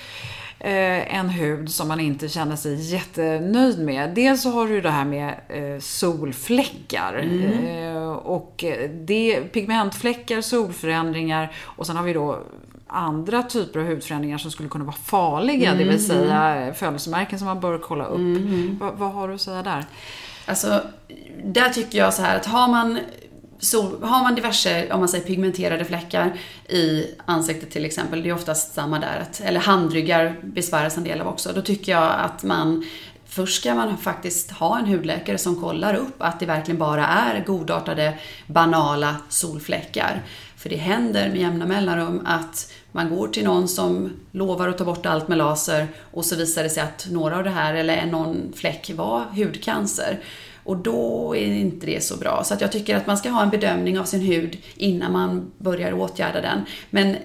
en 0.62 1.28
hud 1.28 1.70
som 1.70 1.88
man 1.88 2.00
inte 2.00 2.28
känner 2.28 2.56
sig 2.56 2.92
jättenöjd 2.92 3.78
med. 3.78 4.14
Dels 4.14 4.42
så 4.42 4.50
har 4.50 4.66
du 4.66 4.80
det 4.80 4.90
här 4.90 5.04
med 5.04 5.34
eh, 5.48 5.80
solfläckar. 5.80 7.18
Eh, 7.64 8.12
och 8.12 8.64
eh, 8.64 8.90
det, 8.90 9.40
pigmentfläckar, 9.40 10.40
solförändringar 10.40 11.52
och 11.56 11.86
sen 11.86 11.96
har 11.96 12.04
vi 12.04 12.12
då 12.12 12.38
andra 12.86 13.42
typer 13.42 13.80
av 13.80 13.86
hudförändringar 13.86 14.38
som 14.38 14.50
skulle 14.50 14.68
kunna 14.68 14.84
vara 14.84 14.96
farliga, 14.96 15.74
det 15.74 15.84
vill 15.84 16.06
säga 16.06 16.72
födelsemärken 16.74 17.38
som 17.38 17.48
man 17.48 17.60
bör 17.60 17.78
kolla 17.78 18.04
upp. 18.04 18.40
Vad, 18.80 18.94
vad 18.94 19.12
har 19.12 19.28
du 19.28 19.34
att 19.34 19.40
säga 19.40 19.62
där? 19.62 19.84
Alltså, 20.46 20.80
där 21.44 21.68
tycker 21.68 21.98
jag 21.98 22.14
så 22.14 22.22
här 22.22 22.36
att 22.36 22.46
har 22.46 22.68
man, 22.68 22.98
sol, 23.60 24.02
har 24.02 24.22
man 24.22 24.34
diverse, 24.34 24.92
om 24.92 25.00
man 25.00 25.08
säger 25.08 25.24
pigmenterade 25.24 25.84
fläckar 25.84 26.38
i 26.68 27.06
ansiktet 27.24 27.70
till 27.70 27.84
exempel, 27.84 28.22
det 28.22 28.28
är 28.28 28.34
oftast 28.34 28.74
samma 28.74 28.98
där, 28.98 29.18
att, 29.20 29.40
eller 29.40 29.60
handryggar 29.60 30.36
besväras 30.42 30.96
en 30.96 31.04
del 31.04 31.20
av 31.20 31.26
också, 31.26 31.52
då 31.54 31.62
tycker 31.62 31.92
jag 31.92 32.14
att 32.20 32.42
man 32.42 32.84
Först 33.32 33.60
ska 33.60 33.74
man 33.74 33.96
faktiskt 33.96 34.50
ha 34.50 34.78
en 34.78 34.86
hudläkare 34.86 35.38
som 35.38 35.60
kollar 35.60 35.94
upp 35.94 36.14
att 36.18 36.40
det 36.40 36.46
verkligen 36.46 36.78
bara 36.78 37.06
är 37.06 37.44
godartade, 37.44 38.18
banala 38.46 39.16
solfläckar. 39.28 40.22
För 40.56 40.68
det 40.68 40.76
händer 40.76 41.28
med 41.28 41.40
jämna 41.40 41.66
mellanrum 41.66 42.22
att 42.26 42.72
man 42.92 43.10
går 43.10 43.28
till 43.28 43.44
någon 43.44 43.68
som 43.68 44.12
lovar 44.32 44.68
att 44.68 44.78
ta 44.78 44.84
bort 44.84 45.06
allt 45.06 45.28
med 45.28 45.38
laser 45.38 45.88
och 46.12 46.24
så 46.24 46.36
visar 46.36 46.62
det 46.62 46.70
sig 46.70 46.82
att 46.82 47.06
några 47.10 47.36
av 47.36 47.44
det 47.44 47.50
här, 47.50 47.74
eller 47.74 48.06
någon 48.06 48.52
fläck, 48.56 48.90
var 48.94 49.24
hudcancer. 49.24 50.20
Och 50.64 50.76
då 50.76 51.36
är 51.36 51.46
inte 51.46 51.86
det 51.86 52.04
så 52.04 52.16
bra. 52.16 52.44
Så 52.44 52.54
att 52.54 52.60
jag 52.60 52.72
tycker 52.72 52.96
att 52.96 53.06
man 53.06 53.18
ska 53.18 53.30
ha 53.30 53.42
en 53.42 53.50
bedömning 53.50 53.98
av 53.98 54.04
sin 54.04 54.20
hud 54.20 54.58
innan 54.76 55.12
man 55.12 55.50
börjar 55.58 55.92
åtgärda 55.92 56.40
den. 56.40 56.64
Men 56.90 57.16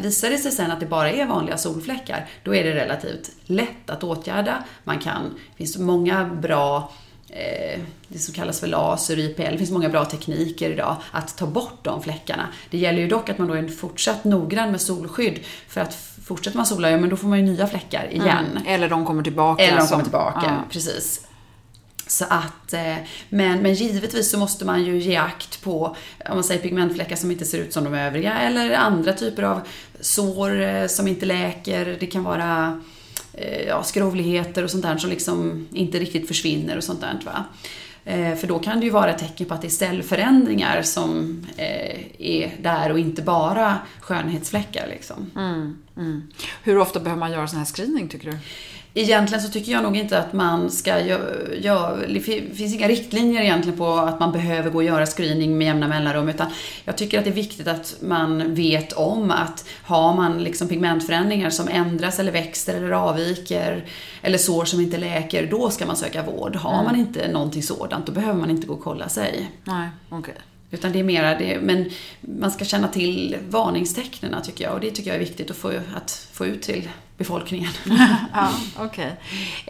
visar 0.00 0.30
det 0.30 0.38
sig 0.38 0.52
sen 0.52 0.70
att 0.70 0.80
det 0.80 0.86
bara 0.86 1.10
är 1.10 1.26
vanliga 1.26 1.58
solfläckar, 1.58 2.28
då 2.42 2.54
är 2.54 2.64
det 2.64 2.74
relativt 2.74 3.30
lätt 3.44 3.90
att 3.90 4.04
åtgärda. 4.04 4.64
Man 4.84 4.98
kan, 4.98 5.22
det 5.24 5.56
finns 5.56 5.78
många 5.78 6.24
bra 6.24 6.92
eh, 7.28 7.80
det 8.08 8.18
som 8.18 8.34
kallas 8.34 8.60
för 8.60 8.66
laser, 8.66 9.18
IPL, 9.18 9.42
det 9.42 9.58
finns 9.58 9.70
många 9.70 9.88
bra 9.88 10.04
tekniker 10.04 10.70
idag 10.70 10.96
att 11.10 11.36
ta 11.36 11.46
bort 11.46 11.78
de 11.82 12.02
fläckarna. 12.02 12.48
Det 12.70 12.78
gäller 12.78 12.98
ju 12.98 13.08
dock 13.08 13.28
att 13.28 13.38
man 13.38 13.48
då 13.48 13.54
är 13.54 13.68
fortsatt 13.68 14.24
noggrann 14.24 14.70
med 14.70 14.80
solskydd 14.80 15.40
för 15.68 15.80
att 15.80 15.94
fortsätter 16.24 16.56
man 16.56 16.66
sola, 16.66 16.90
ja 16.90 16.96
men 16.96 17.10
då 17.10 17.16
får 17.16 17.28
man 17.28 17.38
ju 17.38 17.44
nya 17.44 17.66
fläckar 17.66 18.08
igen. 18.12 18.46
Mm. 18.50 18.62
Eller 18.66 18.88
de 18.88 19.06
kommer 19.06 19.22
tillbaka. 19.22 19.62
Eller 19.62 19.78
de 19.78 19.86
kommer 19.86 20.02
tillbaka, 20.02 20.40
Ja. 20.44 20.64
precis. 20.70 21.26
Så 22.06 22.24
att, 22.28 22.72
eh, 22.72 22.96
men, 23.28 23.62
men 23.62 23.74
givetvis 23.74 24.30
så 24.30 24.38
måste 24.38 24.64
man 24.64 24.84
ju 24.84 24.98
ge 24.98 25.16
akt 25.16 25.62
på, 25.62 25.96
om 26.30 26.34
man 26.34 26.44
säger 26.44 26.62
pigmentfläckar 26.62 27.16
som 27.16 27.30
inte 27.30 27.44
ser 27.44 27.58
ut 27.58 27.72
som 27.72 27.84
de 27.84 27.94
övriga, 27.94 28.38
eller 28.38 28.74
andra 28.74 29.12
typer 29.12 29.42
av 29.42 29.60
sår 30.00 30.60
eh, 30.60 30.86
som 30.86 31.08
inte 31.08 31.26
läker. 31.26 31.96
Det 32.00 32.06
kan 32.06 32.24
vara 32.24 32.80
eh, 33.32 33.62
ja, 33.62 33.82
skrovligheter 33.82 34.64
och 34.64 34.70
sånt 34.70 34.82
där 34.82 34.96
som 34.96 35.10
liksom 35.10 35.68
inte 35.72 35.98
riktigt 35.98 36.28
försvinner 36.28 36.76
och 36.76 36.84
sånt 36.84 37.00
där. 37.00 37.18
Va? 37.24 37.44
För 38.40 38.46
då 38.46 38.58
kan 38.58 38.80
det 38.80 38.84
ju 38.84 38.90
vara 38.90 39.10
ett 39.10 39.18
tecken 39.18 39.46
på 39.46 39.54
att 39.54 39.60
det 39.60 39.68
är 39.68 39.70
cellförändringar 39.70 40.82
som 40.82 41.46
är 41.56 42.56
där 42.62 42.92
och 42.92 42.98
inte 42.98 43.22
bara 43.22 43.78
skönhetsfläckar. 44.00 44.86
Liksom. 44.88 45.30
Mm, 45.36 45.76
mm. 45.96 46.22
Hur 46.62 46.78
ofta 46.78 47.00
behöver 47.00 47.20
man 47.20 47.32
göra 47.32 47.48
sån 47.48 47.58
här 47.58 47.66
screening 47.66 48.08
tycker 48.08 48.30
du? 48.30 48.38
Egentligen 48.96 49.42
så 49.42 49.50
tycker 49.50 49.72
jag 49.72 49.82
nog 49.82 49.96
inte 49.96 50.18
att 50.18 50.32
man 50.32 50.70
ska 50.70 51.00
göra... 51.00 51.96
Det 52.06 52.20
finns 52.20 52.74
inga 52.74 52.88
riktlinjer 52.88 53.42
egentligen 53.42 53.78
på 53.78 53.92
att 53.92 54.20
man 54.20 54.32
behöver 54.32 54.70
gå 54.70 54.78
och 54.78 54.84
göra 54.84 55.06
screening 55.06 55.58
med 55.58 55.66
jämna 55.66 55.88
mellanrum. 55.88 56.28
Utan 56.28 56.46
jag 56.84 56.98
tycker 56.98 57.18
att 57.18 57.24
det 57.24 57.30
är 57.30 57.34
viktigt 57.34 57.68
att 57.68 57.96
man 58.00 58.54
vet 58.54 58.92
om 58.92 59.30
att 59.30 59.68
har 59.82 60.14
man 60.14 60.42
liksom 60.42 60.68
pigmentförändringar 60.68 61.50
som 61.50 61.68
ändras 61.68 62.18
eller 62.18 62.32
växer 62.32 62.74
eller 62.74 62.90
avviker 62.90 63.84
eller 64.22 64.38
sår 64.38 64.64
som 64.64 64.80
inte 64.80 64.98
läker, 64.98 65.46
då 65.50 65.70
ska 65.70 65.86
man 65.86 65.96
söka 65.96 66.22
vård. 66.22 66.56
Har 66.56 66.72
mm. 66.72 66.84
man 66.84 66.96
inte 66.96 67.28
någonting 67.28 67.62
sådant, 67.62 68.06
då 68.06 68.12
behöver 68.12 68.40
man 68.40 68.50
inte 68.50 68.66
gå 68.66 68.74
och 68.74 68.82
kolla 68.82 69.08
sig. 69.08 69.50
Nej, 69.64 69.88
okej. 70.08 70.18
Okay. 70.18 70.42
Utan 70.70 70.92
det 70.92 70.98
är 70.98 71.04
mera 71.04 71.38
det, 71.38 71.60
men 71.60 71.90
man 72.20 72.50
ska 72.50 72.64
känna 72.64 72.88
till 72.88 73.36
varningstecknen 73.48 74.42
tycker 74.42 74.64
jag 74.64 74.74
och 74.74 74.80
det 74.80 74.90
tycker 74.90 75.10
jag 75.10 75.16
är 75.16 75.24
viktigt 75.24 75.50
att 75.50 75.56
få, 75.56 75.72
att 75.96 76.28
få 76.32 76.46
ut 76.46 76.62
till 76.62 76.88
befolkningen. 77.18 77.70
ja, 78.34 78.50
okay. 78.84 79.10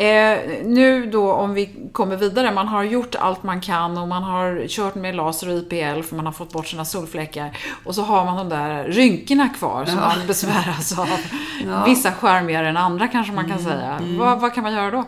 Eh, 0.07 0.39
nu 0.65 1.07
då 1.07 1.33
om 1.33 1.55
vi 1.55 1.91
kommer 1.93 2.17
vidare, 2.17 2.53
man 2.53 2.69
har 2.69 2.83
gjort 2.83 3.15
allt 3.15 3.43
man 3.43 3.61
kan 3.61 3.99
och 3.99 4.09
man 4.09 4.23
har 4.23 4.69
kört 4.69 4.95
med 4.95 5.15
laser 5.15 5.49
och 5.49 5.59
IPL 5.59 6.03
för 6.03 6.17
man 6.17 6.27
har 6.27 6.33
fått 6.33 6.53
bort 6.53 6.67
sina 6.67 6.85
solfläckar. 6.85 7.57
Och 7.85 7.95
så 7.95 8.03
har 8.03 8.25
man 8.25 8.37
de 8.37 8.49
där 8.49 8.85
rynkorna 8.85 9.49
kvar 9.49 9.85
som 9.85 9.99
ja. 9.99 10.13
man 10.17 10.27
besväras 10.27 10.99
av. 10.99 11.09
Ja. 11.67 11.85
Vissa 11.85 12.13
skärmigare 12.13 12.69
än 12.69 12.77
andra 12.77 13.09
kanske 13.09 13.33
man 13.33 13.45
kan 13.45 13.59
mm, 13.59 13.73
säga. 13.73 13.93
Mm. 13.93 14.19
Vad, 14.19 14.41
vad 14.41 14.55
kan 14.55 14.63
man 14.63 14.73
göra 14.73 14.91
då? 14.91 15.05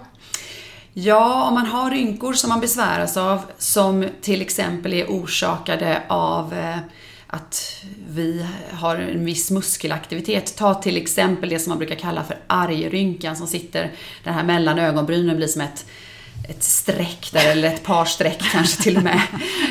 Ja, 0.92 1.44
om 1.48 1.54
man 1.54 1.66
har 1.66 1.90
rynkor 1.90 2.32
som 2.32 2.48
man 2.48 2.60
besväras 2.60 3.16
av, 3.16 3.40
som 3.58 4.08
till 4.20 4.42
exempel 4.42 4.92
är 4.92 5.06
orsakade 5.06 6.02
av 6.08 6.54
eh, 6.54 6.76
att 7.26 7.84
vi 8.08 8.46
har 8.72 8.96
en 8.96 9.24
viss 9.24 9.50
muskelaktivitet. 9.50 10.56
Ta 10.56 10.74
till 10.74 10.96
exempel 10.96 11.48
det 11.48 11.58
som 11.58 11.70
man 11.70 11.78
brukar 11.78 11.94
kalla 11.94 12.24
för 12.24 12.36
argrynkan 12.46 13.36
som 13.36 13.46
sitter 13.46 13.92
där 14.24 14.32
här 14.32 14.44
mellan 14.44 14.78
ögonbrynen 14.78 15.36
blir 15.36 15.46
som 15.46 15.62
ett 15.62 15.86
ett 16.48 16.62
streck 16.62 17.30
där, 17.32 17.50
eller 17.50 17.68
ett 17.68 17.82
par 17.82 18.04
streck 18.04 18.42
kanske 18.52 18.82
till 18.82 18.96
och 18.96 19.02
med. 19.02 19.20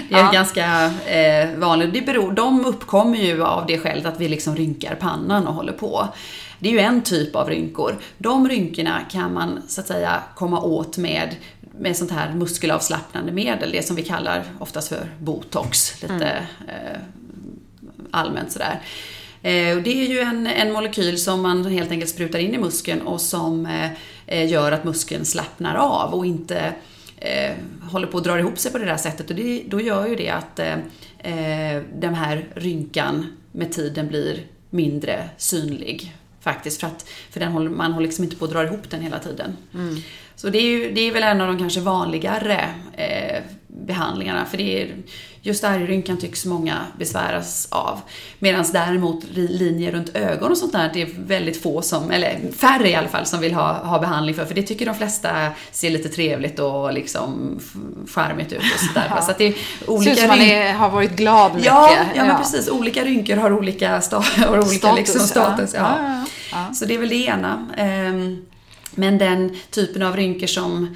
Det 0.10 0.15
är 0.15 0.20
ja. 0.20 0.32
ganska 0.32 0.86
eh, 1.06 1.58
vanligt. 1.58 1.94
Det 1.94 2.02
beror, 2.02 2.32
de 2.32 2.65
uppkommer 2.65 3.18
ju 3.18 3.44
av 3.44 3.65
det 3.65 3.78
skälet 3.78 4.06
att 4.06 4.20
vi 4.20 4.28
liksom 4.28 4.56
rynkar 4.56 4.96
pannan 4.96 5.48
och 5.48 5.54
håller 5.54 5.74
på. 5.74 6.08
Det 6.60 6.70
är 6.70 6.74
ju 6.74 6.80
en 6.80 7.02
typ 7.02 7.36
av 7.36 7.50
rynkor. 7.50 7.98
De 8.18 8.50
rynkorna 8.50 9.02
kan 9.12 9.34
man 9.34 9.62
så 9.68 9.82
att 9.82 9.88
säga 9.88 10.24
komma 10.36 10.62
åt 10.62 10.98
med 10.98 11.36
med 11.80 11.98
sånt 11.98 12.12
här 12.12 12.34
muskelavslappnande 12.34 13.32
medel, 13.32 13.72
det 13.72 13.88
som 13.88 13.96
vi 13.96 14.04
kallar 14.04 14.44
oftast 14.60 14.89
för 14.89 15.10
botox, 15.20 16.02
lite 16.02 16.13
mm. 16.13 16.44
eh, 16.68 17.00
allmänt 18.15 18.51
sådär. 18.51 18.80
Eh, 19.45 19.78
det 19.78 20.04
är 20.04 20.08
ju 20.08 20.19
en, 20.19 20.47
en 20.47 20.71
molekyl 20.71 21.17
som 21.17 21.41
man 21.41 21.65
helt 21.65 21.91
enkelt 21.91 22.12
sprutar 22.12 22.39
in 22.39 22.54
i 22.54 22.58
muskeln 22.58 23.01
och 23.01 23.21
som 23.21 23.65
eh, 23.65 23.91
eh, 24.28 24.51
gör 24.51 24.71
att 24.71 24.84
muskeln 24.84 25.25
slappnar 25.25 25.75
av 25.75 26.13
och 26.13 26.25
inte 26.25 26.73
håller 27.91 28.08
på 28.08 28.17
att 28.17 28.23
dra 28.23 28.39
ihop 28.39 28.60
sig 28.60 28.71
på 28.71 28.78
det 28.78 28.86
där 28.86 28.97
sättet. 28.97 29.30
Och 29.30 29.36
det, 29.36 29.63
då 29.67 29.82
gör 29.82 30.08
ju 30.08 30.15
det 30.15 30.30
att 30.30 30.56
den 31.93 32.15
här 32.15 32.45
rynkan 32.56 33.38
med 33.51 33.71
tiden 33.71 34.08
blir 34.08 34.39
mindre 34.69 35.30
synlig. 35.38 36.13
Faktiskt, 36.41 36.80
för, 36.80 36.88
att, 36.88 37.10
för 37.30 37.39
den 37.39 37.51
håller, 37.51 37.69
man 37.69 37.93
håller 37.93 38.08
liksom 38.08 38.23
inte 38.23 38.36
på 38.36 38.45
att 38.45 38.51
dra 38.51 38.63
ihop 38.63 38.89
den 38.89 39.01
hela 39.01 39.19
tiden. 39.19 39.58
Mm. 39.73 39.97
Så 40.36 40.49
det 40.49 40.58
är, 40.58 40.62
ju, 40.62 40.91
det 40.91 41.01
är 41.01 41.12
väl 41.12 41.23
en 41.23 41.41
av 41.41 41.47
de 41.47 41.58
kanske 41.58 41.80
vanligare 41.80 42.69
eh, 42.93 43.43
behandlingarna. 43.67 44.45
För 44.45 44.58
det 44.58 44.82
är, 44.82 44.95
just 45.45 45.63
argrynkan 45.63 46.17
tycks 46.17 46.45
många 46.45 46.86
besväras 46.99 47.67
av. 47.71 48.01
Medan 48.39 48.65
däremot 48.73 49.23
linjer 49.34 49.91
runt 49.91 50.15
ögon 50.15 50.51
och 50.51 50.58
sånt 50.58 50.71
där, 50.71 50.91
det 50.93 51.01
är 51.01 51.10
väldigt 51.17 51.62
få 51.62 51.81
som, 51.81 52.12
eller 52.12 52.51
färre 52.58 52.89
i 52.89 52.95
alla 52.95 53.08
fall, 53.08 53.25
som 53.25 53.39
vill 53.39 53.53
ha, 53.53 53.73
ha 53.73 53.99
behandling 53.99 54.36
för. 54.36 54.45
För 54.45 54.55
det 54.55 54.62
tycker 54.62 54.86
de 54.86 54.95
flesta 54.95 55.29
ser 55.71 55.89
lite 55.89 56.10
trevligt 56.10 56.60
och 56.60 56.93
liksom 56.93 57.60
charmigt 58.08 58.53
ut 58.53 58.60
och 58.60 58.79
sådär. 58.79 59.05
Ja. 59.15 59.21
Så 59.21 59.31
att 59.31 59.38
det 59.38 59.45
är 59.45 59.55
olika 59.88 60.15
Ser 60.15 60.27
man 60.27 60.41
är, 60.41 60.73
har 60.73 60.89
varit 60.89 61.12
glad 61.12 61.51
mycket. 61.51 61.65
Ja, 61.65 61.91
ja, 61.91 62.03
ja, 62.15 62.25
men 62.25 62.38
precis. 62.38 62.69
Olika 62.69 63.03
rynkor 63.03 63.36
har 63.36 63.53
olika, 63.53 64.01
sta 64.01 64.19
har 64.19 64.58
olika 64.58 64.77
status. 64.77 64.97
Liksom, 64.97 65.27
status 65.27 65.73
ja. 65.73 66.23
Ja. 66.51 66.73
Så 66.73 66.86
det 66.86 66.95
är 66.95 66.99
väl 66.99 67.10
det 67.10 67.25
ena. 67.25 67.67
Um, 67.77 68.45
men 68.95 69.17
den 69.17 69.55
typen 69.69 70.01
av 70.01 70.15
rynkor 70.15 70.47
som 70.47 70.95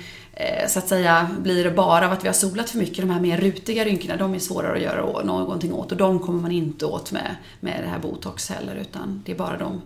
så 0.68 0.80
att 0.80 0.88
säga 0.88 1.30
blir 1.40 1.64
det 1.64 1.72
bara 1.72 2.06
av 2.06 2.12
att 2.12 2.24
vi 2.24 2.28
har 2.28 2.34
solat 2.34 2.70
för 2.70 2.78
mycket, 2.78 2.98
de 2.98 3.10
här 3.10 3.20
mer 3.20 3.38
rutiga 3.38 3.86
rynkorna, 3.86 4.18
de 4.18 4.34
är 4.34 4.40
svårare 4.40 4.76
att 4.76 4.82
göra 4.82 5.24
någonting 5.24 5.74
åt 5.74 5.92
och 5.92 5.98
de 5.98 6.20
kommer 6.20 6.42
man 6.42 6.52
inte 6.52 6.86
åt 6.86 7.12
med, 7.12 7.36
med 7.60 7.84
det 7.84 7.90
här 7.90 8.00
botox 8.00 8.50
heller 8.50 8.76
utan 8.76 9.24
det 9.26 9.32
är 9.32 9.36
bara 9.36 9.58
de 9.58 9.82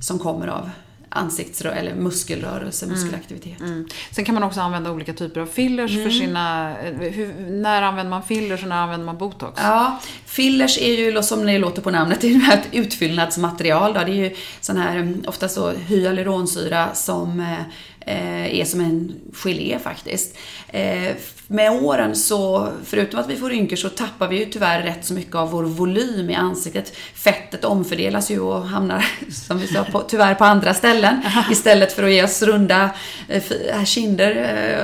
som 0.00 0.18
kommer 0.18 0.46
av 0.46 0.70
ansiktsrörelse 1.10 1.80
eller 1.80 1.94
muskelrörelse, 1.94 2.86
mm. 2.86 2.98
muskelaktivitet. 2.98 3.60
Mm. 3.60 3.88
Sen 4.10 4.24
kan 4.24 4.34
man 4.34 4.44
också 4.44 4.60
använda 4.60 4.90
olika 4.90 5.12
typer 5.12 5.40
av 5.40 5.46
fillers 5.46 5.90
mm. 5.90 6.04
för 6.04 6.10
sina... 6.10 6.74
Hur, 7.00 7.34
när 7.50 7.82
använder 7.82 8.10
man 8.10 8.22
fillers 8.22 8.62
och 8.62 8.68
när 8.68 8.76
använder 8.76 9.06
man 9.06 9.18
botox? 9.18 9.60
Ja, 9.62 10.00
fillers 10.24 10.78
är 10.78 10.92
ju 10.92 11.22
som 11.22 11.46
det 11.46 11.58
låter 11.58 11.82
på 11.82 11.90
namnet, 11.90 12.20
det 12.20 12.34
är 12.34 12.54
ett 12.54 12.68
utfyllnadsmaterial. 12.72 13.92
Då. 13.92 14.00
Det 14.00 14.10
är 14.10 14.14
ju 14.14 14.36
sån 14.60 14.76
här, 14.76 15.16
ofta 15.26 15.48
så 15.48 15.70
hyaluronsyra 15.70 16.94
som 16.94 17.40
eh, 17.40 17.62
Eh, 18.06 18.60
är 18.60 18.64
som 18.64 18.80
en 18.80 19.20
gelé 19.32 19.78
faktiskt. 19.78 20.36
Eh, 20.68 21.16
Eh, 21.50 21.54
med 21.54 21.84
åren 21.84 22.16
så, 22.16 22.68
förutom 22.84 23.20
att 23.20 23.30
vi 23.30 23.36
får 23.36 23.48
rynkor, 23.48 23.76
så 23.76 23.88
tappar 23.88 24.28
vi 24.28 24.38
ju 24.38 24.44
tyvärr 24.44 24.82
rätt 24.82 25.04
så 25.04 25.14
mycket 25.14 25.34
av 25.34 25.50
vår 25.50 25.62
volym 25.62 26.30
i 26.30 26.34
ansiktet. 26.34 26.96
Fettet 27.14 27.64
omfördelas 27.64 28.30
ju 28.30 28.40
och 28.40 28.62
hamnar, 28.62 29.04
som 29.46 29.58
vi 29.58 29.66
sa, 29.66 29.84
på, 29.84 30.00
tyvärr 30.00 30.34
på 30.34 30.44
andra 30.44 30.74
ställen. 30.74 31.22
Istället 31.50 31.92
för 31.92 32.02
att 32.02 32.10
ge 32.10 32.24
oss 32.24 32.42
runda 32.42 32.90
äh, 33.28 33.84
kinder 33.84 34.30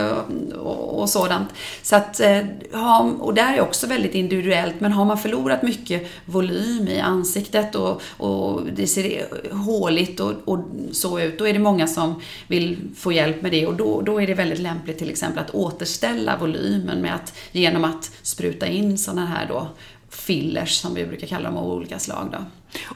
äh, 0.00 0.56
och, 0.58 1.00
och, 1.00 1.08
sådant. 1.08 1.48
Så 1.82 1.96
att, 1.96 2.20
äh, 2.20 2.40
och 3.18 3.34
det 3.34 3.40
är 3.40 3.60
också 3.60 3.86
väldigt 3.86 4.14
individuellt, 4.14 4.80
men 4.80 4.92
har 4.92 5.04
man 5.04 5.18
förlorat 5.18 5.62
mycket 5.62 6.08
volym 6.24 6.88
i 6.88 7.00
ansiktet 7.00 7.74
och, 7.74 8.02
och 8.16 8.62
det 8.76 8.86
ser 8.86 9.26
håligt 9.52 10.20
och, 10.20 10.32
och, 10.44 10.58
så 10.92 11.20
ut, 11.20 11.38
då 11.38 11.48
är 11.48 11.52
det 11.52 11.58
många 11.58 11.86
som 11.86 12.20
vill 12.46 12.76
få 12.96 13.12
hjälp 13.12 13.42
med 13.42 13.52
det 13.52 13.66
och 13.66 13.74
då, 13.74 14.00
då 14.00 14.22
är 14.22 14.26
det 14.26 14.34
väldigt 14.34 14.58
lämpligt 14.58 14.98
till 14.98 15.10
exempel 15.10 15.44
att 15.44 15.54
återställa 15.54 16.36
volym 16.36 16.55
volymen 16.56 17.00
med 17.00 17.14
att, 17.14 17.34
genom 17.52 17.84
att 17.84 18.10
spruta 18.22 18.66
in 18.66 18.98
sådana 18.98 19.26
här 19.26 19.46
då 19.48 19.68
fillers 20.10 20.76
som 20.76 20.94
vi 20.94 21.06
brukar 21.06 21.26
kalla 21.26 21.48
dem 21.48 21.58
av 21.58 21.72
olika 21.72 21.98
slag. 21.98 22.28
Då. 22.32 22.38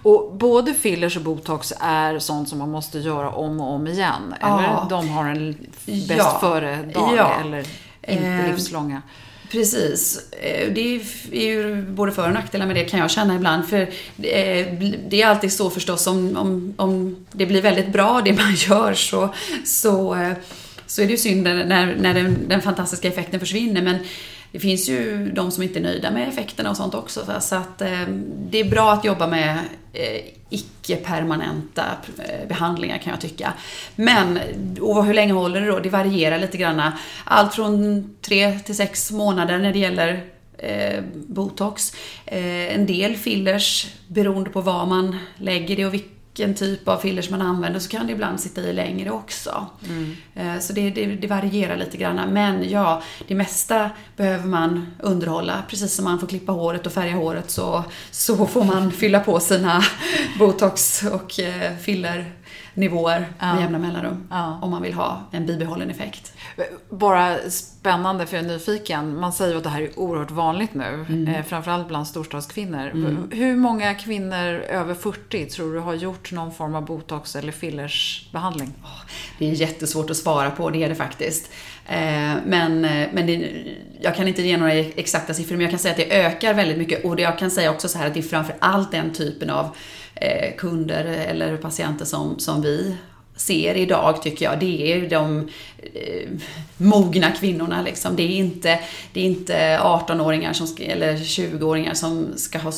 Och 0.02 0.34
både 0.34 0.74
fillers 0.74 1.16
och 1.16 1.22
botox 1.22 1.72
är 1.80 2.18
sånt 2.18 2.48
som 2.48 2.58
man 2.58 2.70
måste 2.70 2.98
göra 2.98 3.30
om 3.30 3.60
och 3.60 3.74
om 3.74 3.86
igen? 3.86 4.34
Ja. 4.40 4.58
Eller 4.58 4.90
de 4.90 5.08
har 5.08 5.24
en 5.24 5.52
bäst 5.86 6.10
ja. 6.18 6.38
före-dag 6.40 7.16
ja. 7.16 7.40
eller 7.44 7.66
inte 8.02 8.24
eh, 8.24 8.50
livslånga? 8.50 9.02
Precis. 9.50 10.32
Eh, 10.32 10.72
det 10.72 11.00
är 11.32 11.50
ju 11.50 11.82
både 11.82 12.12
för 12.12 12.26
och 12.26 12.34
nackdelar 12.34 12.66
med 12.66 12.76
det 12.76 12.84
kan 12.84 13.00
jag 13.00 13.10
känna 13.10 13.34
ibland. 13.34 13.68
För 13.68 13.90
det 14.16 15.22
är 15.22 15.26
alltid 15.26 15.52
så 15.52 15.70
förstås 15.70 16.06
om, 16.06 16.36
om, 16.36 16.74
om 16.76 17.26
det 17.32 17.46
blir 17.46 17.62
väldigt 17.62 17.92
bra 17.92 18.20
det 18.24 18.32
man 18.32 18.54
gör 18.68 18.94
så, 18.94 19.34
så 19.64 20.14
eh, 20.14 20.32
så 20.90 21.02
är 21.02 21.06
det 21.06 21.10
ju 21.10 21.18
synd 21.18 21.42
när, 21.42 21.96
när 21.96 22.14
den, 22.14 22.48
den 22.48 22.62
fantastiska 22.62 23.08
effekten 23.08 23.40
försvinner. 23.40 23.82
Men 23.82 23.98
det 24.52 24.60
finns 24.60 24.88
ju 24.88 25.30
de 25.34 25.50
som 25.50 25.62
inte 25.62 25.78
är 25.78 25.82
nöjda 25.82 26.10
med 26.10 26.28
effekterna 26.28 26.70
och 26.70 26.76
sånt 26.76 26.94
också. 26.94 27.40
Så 27.40 27.56
att 27.56 27.82
eh, 27.82 28.06
det 28.50 28.60
är 28.60 28.70
bra 28.70 28.92
att 28.92 29.04
jobba 29.04 29.26
med 29.26 29.58
eh, 29.92 30.20
icke-permanenta 30.50 31.84
eh, 32.18 32.48
behandlingar 32.48 32.98
kan 32.98 33.10
jag 33.10 33.20
tycka. 33.20 33.52
Men, 33.96 34.38
och 34.80 35.04
hur 35.04 35.14
länge 35.14 35.32
håller 35.32 35.60
det 35.60 35.66
då? 35.66 35.78
Det 35.78 35.88
varierar 35.88 36.38
lite 36.38 36.58
grann. 36.58 36.92
Allt 37.24 37.54
från 37.54 38.04
tre 38.20 38.58
till 38.58 38.76
sex 38.76 39.10
månader 39.10 39.58
när 39.58 39.72
det 39.72 39.78
gäller 39.78 40.24
eh, 40.58 41.04
botox. 41.12 41.94
Eh, 42.26 42.74
en 42.74 42.86
del 42.86 43.16
fillers 43.16 43.86
beroende 44.08 44.50
på 44.50 44.60
vad 44.60 44.88
man 44.88 45.18
lägger 45.36 45.76
det 45.76 45.86
och 45.86 45.94
vilka 45.94 46.19
vilken 46.40 46.54
typ 46.54 46.88
av 46.88 46.98
fillers 46.98 47.30
man 47.30 47.42
använder 47.42 47.80
så 47.80 47.88
kan 47.88 48.06
det 48.06 48.12
ibland 48.12 48.40
sitta 48.40 48.60
i 48.60 48.72
längre 48.72 49.10
också. 49.10 49.66
Mm. 49.88 50.16
Eh, 50.34 50.60
så 50.60 50.72
det, 50.72 50.90
det, 50.90 51.06
det, 51.06 51.26
varierar 51.26 51.76
lite 51.76 51.96
grann. 51.96 52.32
Men 52.32 52.70
ja, 52.70 53.02
det 53.28 53.34
mesta 53.34 53.90
behöver 54.16 54.46
man 54.46 54.86
underhålla. 54.98 55.62
Precis 55.68 55.94
som 55.94 56.04
man 56.04 56.18
får 56.18 56.26
klippa 56.26 56.52
håret 56.52 56.86
och 56.86 56.92
färga 56.92 57.16
håret 57.16 57.50
så, 57.50 57.84
så 58.10 58.46
får 58.46 58.64
man 58.64 58.92
fylla 58.92 59.20
på 59.20 59.40
sina 59.40 59.82
botox 60.38 61.02
och 61.02 61.40
eh, 61.40 61.76
filler 61.76 62.32
nivåer 62.74 63.32
ja. 63.38 63.54
med 63.54 63.62
jämna 63.62 63.78
mellanrum. 63.78 64.28
Ja. 64.30 64.58
Om 64.62 64.70
man 64.70 64.82
vill 64.82 64.94
ha 64.94 65.20
en 65.30 65.46
bibehållen 65.46 65.90
effekt. 65.90 66.32
Bara 66.90 67.50
spännande 67.50 68.26
för 68.26 68.36
jag 68.36 68.44
är 68.44 68.48
nyfiken. 68.48 69.16
Man 69.20 69.32
säger 69.32 69.56
att 69.56 69.62
det 69.62 69.68
här 69.68 69.82
är 69.82 69.98
oerhört 69.98 70.30
vanligt 70.30 70.74
nu. 70.74 71.06
Mm. 71.08 71.28
Eh, 71.28 71.44
framförallt 71.44 71.88
bland 71.88 72.06
storstadskvinnor. 72.06 72.90
Mm. 72.90 73.30
Hur 73.32 73.56
många 73.56 73.94
kvinnor 73.94 74.60
över 74.60 74.94
40 74.94 75.46
tror 75.46 75.74
du 75.74 75.78
har 75.78 75.94
gjort 75.94 76.32
någon 76.32 76.52
form 76.52 76.74
av 76.74 76.84
botox 76.84 77.36
eller 77.36 77.52
fillersbehandling? 77.52 78.72
Det 79.38 79.50
är 79.50 79.52
jättesvårt 79.52 80.10
att 80.10 80.16
svara 80.16 80.50
på, 80.50 80.70
det 80.70 80.84
är 80.84 80.88
det 80.88 80.94
faktiskt. 80.94 81.50
Eh, 81.86 82.34
men, 82.46 82.84
eh, 82.84 83.08
men 83.12 83.26
det, 83.26 83.64
jag 84.00 84.16
kan 84.16 84.28
inte 84.28 84.42
ge 84.42 84.56
några 84.56 84.72
exakta 84.74 85.34
siffror, 85.34 85.56
men 85.56 85.60
jag 85.60 85.70
kan 85.70 85.78
säga 85.78 85.92
att 85.92 85.98
det 85.98 86.20
ökar 86.20 86.54
väldigt 86.54 86.78
mycket. 86.78 87.04
Och 87.04 87.20
jag 87.20 87.38
kan 87.38 87.50
säga 87.50 87.70
också 87.70 87.88
så 87.88 87.98
här 87.98 88.06
att 88.06 88.14
det 88.14 88.20
är 88.20 88.22
framför 88.22 88.54
allt 88.58 88.90
den 88.90 89.12
typen 89.12 89.50
av 89.50 89.76
kunder 90.56 91.04
eller 91.04 91.56
patienter 91.56 92.04
som, 92.04 92.38
som 92.38 92.62
vi 92.62 92.96
ser 93.40 93.74
idag 93.74 94.22
tycker 94.22 94.44
jag, 94.44 94.60
det 94.60 94.92
är 94.92 95.10
de 95.10 95.48
eh, 95.94 96.28
mogna 96.76 97.30
kvinnorna 97.30 97.82
liksom. 97.82 98.16
Det 98.16 98.22
är 98.22 98.36
inte, 98.36 98.80
det 99.12 99.20
är 99.20 99.24
inte 99.24 99.78
18-åringar 99.78 100.52
som 100.52 100.66
ska, 100.66 100.84
eller 100.84 101.16
20-åringar 101.16 101.94
som 101.94 102.26
ska 102.36 102.58
ha, 102.58 102.72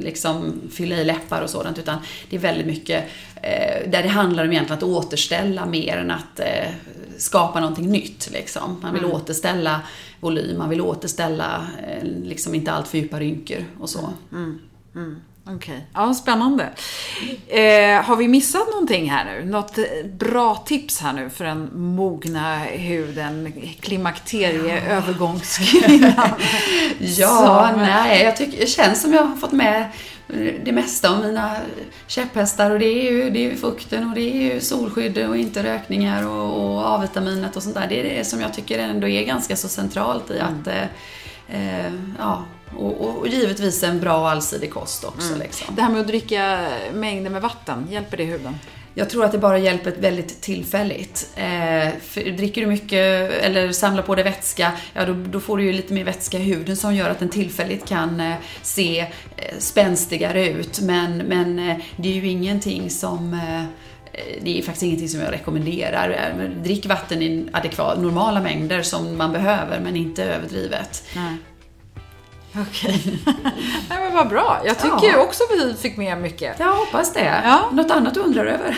liksom, 0.00 0.60
fylla 0.72 0.96
i 0.96 1.04
läppar 1.04 1.42
och 1.42 1.50
sådant, 1.50 1.78
utan 1.78 1.98
det 2.30 2.36
är 2.36 2.40
väldigt 2.40 2.66
mycket 2.66 3.04
eh, 3.42 3.90
där 3.90 4.02
det 4.02 4.08
handlar 4.08 4.44
om 4.44 4.52
egentligen 4.52 4.78
att 4.78 4.84
återställa 4.84 5.66
mer 5.66 5.96
än 5.96 6.10
att 6.10 6.40
eh, 6.40 6.70
skapa 7.18 7.60
någonting 7.60 7.90
nytt. 7.90 8.30
Liksom. 8.32 8.78
Man 8.82 8.92
vill 8.94 9.04
mm. 9.04 9.16
återställa 9.16 9.80
volym, 10.20 10.58
man 10.58 10.68
vill 10.68 10.80
återställa 10.80 11.66
eh, 11.88 12.04
liksom 12.04 12.54
inte 12.54 12.72
allt 12.72 12.88
för 12.88 12.98
djupa 12.98 13.20
rynkor 13.20 13.64
och 13.80 13.90
så. 13.90 14.10
Mm. 14.32 14.58
Mm. 14.94 15.16
Okej, 15.48 15.56
okay. 15.56 15.80
ja 15.94 16.14
spännande. 16.14 16.68
Eh, 17.48 18.02
har 18.02 18.16
vi 18.16 18.28
missat 18.28 18.68
någonting 18.70 19.10
här 19.10 19.24
nu? 19.24 19.44
Något 19.44 19.78
bra 20.18 20.54
tips 20.54 21.00
här 21.00 21.12
nu 21.12 21.30
för 21.30 21.44
den 21.44 21.70
mogna 21.74 22.58
huden, 22.58 23.52
klimakterieövergångskvinnan? 23.80 26.12
ja, 26.98 27.70
Så. 27.72 27.76
nej, 27.76 28.22
jag 28.22 28.36
tycker 28.36 28.60
det 28.60 28.66
känns 28.66 29.02
som 29.02 29.12
jag 29.12 29.22
har 29.22 29.36
fått 29.36 29.52
med 29.52 29.88
det 30.64 30.72
mesta 30.72 31.10
av 31.10 31.24
mina 31.24 31.56
käpphästar 32.06 32.70
och 32.70 32.78
det 32.78 32.86
är 32.86 33.12
ju, 33.12 33.30
det 33.30 33.50
är 33.50 33.56
fukten 33.56 34.08
och 34.08 34.14
det 34.14 34.20
är 34.20 34.54
ju 34.54 34.60
solskydd 34.60 35.28
och 35.28 35.36
inte 35.36 35.62
rökningar 35.62 36.28
och, 36.28 36.64
och 36.64 36.94
A-vitaminet 36.94 37.56
och 37.56 37.62
sånt 37.62 37.74
där. 37.74 37.86
Det 37.88 38.00
är 38.00 38.04
det 38.18 38.24
som 38.24 38.40
jag 38.40 38.54
tycker 38.54 38.78
ändå 38.78 39.08
är 39.08 39.24
ganska 39.24 39.56
så 39.56 39.68
centralt 39.68 40.30
i 40.30 40.40
att 40.40 40.66
mm. 40.66 40.88
eh, 41.48 41.92
ja, 42.18 42.44
och, 42.76 43.00
och, 43.00 43.18
och, 43.18 43.28
givetvis 43.28 43.82
en 43.82 44.00
bra 44.00 44.20
och 44.20 44.30
allsidig 44.30 44.70
kost 44.70 45.04
också. 45.04 45.28
Mm. 45.28 45.38
Liksom. 45.38 45.74
Det 45.74 45.82
här 45.82 45.90
med 45.90 46.00
att 46.00 46.06
dricka 46.06 46.68
mängder 46.94 47.30
med 47.30 47.42
vatten, 47.42 47.86
hjälper 47.90 48.16
det 48.16 48.24
huden? 48.24 48.58
Jag 48.98 49.10
tror 49.10 49.24
att 49.24 49.32
det 49.32 49.38
bara 49.38 49.58
hjälper 49.58 49.94
väldigt 49.98 50.40
tillfälligt. 50.40 51.30
Eh, 51.36 51.88
dricker 52.36 52.60
du 52.60 52.66
mycket 52.66 53.32
eller 53.42 53.72
samlar 53.72 54.02
på 54.02 54.14
dig 54.14 54.24
vätska, 54.24 54.72
ja 54.94 55.04
då, 55.04 55.12
då, 55.12 55.40
får 55.40 55.58
du 55.58 55.64
ju 55.64 55.72
lite 55.72 55.94
mer 55.94 56.04
vätska 56.04 56.38
i 56.38 56.42
huden 56.42 56.76
som 56.76 56.94
gör 56.94 57.10
att 57.10 57.18
den 57.18 57.28
tillfälligt 57.28 57.88
kan 57.88 58.20
eh, 58.20 58.34
se 58.62 59.00
eh, 59.00 59.58
spänstigare 59.58 60.48
ut. 60.48 60.80
Men, 60.80 61.18
men 61.18 61.58
eh, 61.58 61.76
det 61.96 62.08
är 62.08 62.12
ju 62.12 62.28
ingenting 62.28 62.90
som 62.90 63.34
eh, 63.34 63.64
det 64.42 64.58
är 64.58 64.62
faktiskt 64.62 64.82
ingenting 64.82 65.08
som 65.08 65.20
jag 65.20 65.32
rekommenderar. 65.32 66.50
Drick 66.64 66.86
vatten 66.86 67.22
i 67.22 67.48
adekvat, 67.52 67.98
normala 67.98 68.40
mängder 68.40 68.82
som 68.82 69.16
man 69.16 69.32
behöver, 69.32 69.80
men 69.80 69.96
inte 69.96 70.24
överdrivet. 70.24 71.04
Nej. 71.16 71.36
Okej. 72.60 73.18
Nej 73.88 73.98
men 74.00 74.14
vad 74.14 74.28
bra. 74.28 74.60
Jag 74.64 74.78
tycker 74.78 75.12
ja. 75.12 75.18
också 75.18 75.42
vi 75.50 75.74
fick 75.74 75.96
med 75.96 76.18
mycket. 76.18 76.58
Jag 76.58 76.72
hoppas 76.72 77.12
det. 77.12 77.42
Ja. 77.44 77.60
Något 77.72 77.90
annat 77.90 78.14
du 78.14 78.20
undrar 78.20 78.46
över? 78.46 78.76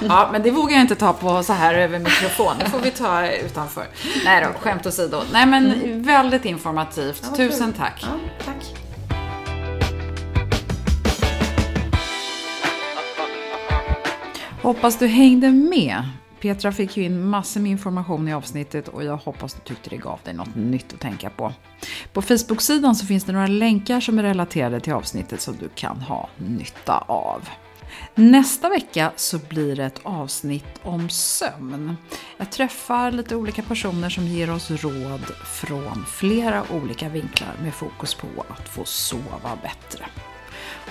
ja, 0.00 0.28
men 0.32 0.42
det 0.42 0.50
vågar 0.50 0.72
jag 0.72 0.80
inte 0.80 0.94
ta 0.94 1.12
på 1.12 1.42
så 1.42 1.52
här 1.52 1.74
över 1.74 1.98
mikrofon. 1.98 2.54
Det 2.58 2.70
får 2.70 2.78
vi 2.78 2.90
ta 2.90 3.28
utanför. 3.28 3.86
Nej 4.24 4.44
då, 4.44 4.60
skämt 4.60 4.86
åsido. 4.86 5.22
Nej 5.32 5.46
men 5.46 5.72
mm. 5.72 6.02
väldigt 6.02 6.44
informativt. 6.44 7.22
Ja, 7.30 7.36
Tusen 7.36 7.72
tack. 7.72 8.06
Ja, 8.06 8.44
tack. 8.44 8.76
Hoppas 14.62 14.98
du 14.98 15.06
hängde 15.06 15.50
med 15.50 16.02
Petra 16.40 16.72
fick 16.72 16.96
ju 16.96 17.04
in 17.04 17.28
massor 17.28 17.60
med 17.60 17.70
information 17.70 18.28
i 18.28 18.34
avsnittet 18.34 18.88
och 18.88 19.04
jag 19.04 19.16
hoppas 19.16 19.54
du 19.54 19.60
tyckte 19.60 19.90
det 19.90 19.96
gav 19.96 20.20
dig 20.24 20.34
något 20.34 20.54
nytt 20.54 20.92
att 20.92 21.00
tänka 21.00 21.30
på. 21.30 21.52
På 22.12 22.22
Facebook-sidan 22.22 22.94
så 22.94 23.06
finns 23.06 23.24
det 23.24 23.32
några 23.32 23.46
länkar 23.46 24.00
som 24.00 24.18
är 24.18 24.22
relaterade 24.22 24.80
till 24.80 24.92
avsnittet 24.92 25.40
som 25.40 25.56
du 25.56 25.68
kan 25.74 26.00
ha 26.00 26.28
nytta 26.36 26.98
av. 26.98 27.48
Nästa 28.14 28.68
vecka 28.68 29.12
så 29.16 29.38
blir 29.38 29.76
det 29.76 29.84
ett 29.84 30.00
avsnitt 30.02 30.80
om 30.82 31.08
sömn. 31.08 31.96
Jag 32.36 32.50
träffar 32.50 33.10
lite 33.10 33.36
olika 33.36 33.62
personer 33.62 34.10
som 34.10 34.26
ger 34.26 34.50
oss 34.50 34.70
råd 34.70 35.24
från 35.44 36.04
flera 36.06 36.62
olika 36.72 37.08
vinklar 37.08 37.54
med 37.62 37.74
fokus 37.74 38.14
på 38.14 38.26
att 38.48 38.68
få 38.68 38.84
sova 38.84 39.58
bättre. 39.62 40.06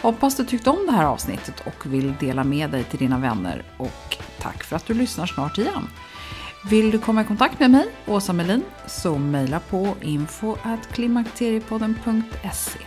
Hoppas 0.01 0.35
du 0.35 0.45
tyckte 0.45 0.69
om 0.69 0.85
det 0.85 0.91
här 0.91 1.05
avsnittet 1.05 1.63
och 1.65 1.93
vill 1.93 2.13
dela 2.19 2.43
med 2.43 2.69
dig 2.71 2.83
till 2.83 2.99
dina 2.99 3.19
vänner 3.19 3.63
och 3.77 4.17
tack 4.45 4.63
för 4.63 4.75
att 4.75 4.85
du 4.85 4.93
lyssnar 4.93 5.25
snart 5.25 5.57
igen. 5.57 5.89
Vill 6.69 6.91
du 6.91 6.99
komma 6.99 7.21
i 7.21 7.25
kontakt 7.25 7.59
med 7.59 7.71
mig, 7.71 7.87
Åsa 8.07 8.33
Melin, 8.33 8.63
så 8.87 9.17
mejla 9.17 9.59
på 9.59 9.95
info.klimakteriepodden.se. 10.01 12.79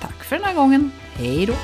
Tack 0.00 0.24
för 0.24 0.36
den 0.36 0.44
här 0.44 0.54
gången. 0.54 0.90
Hej 1.14 1.46
då! 1.46 1.54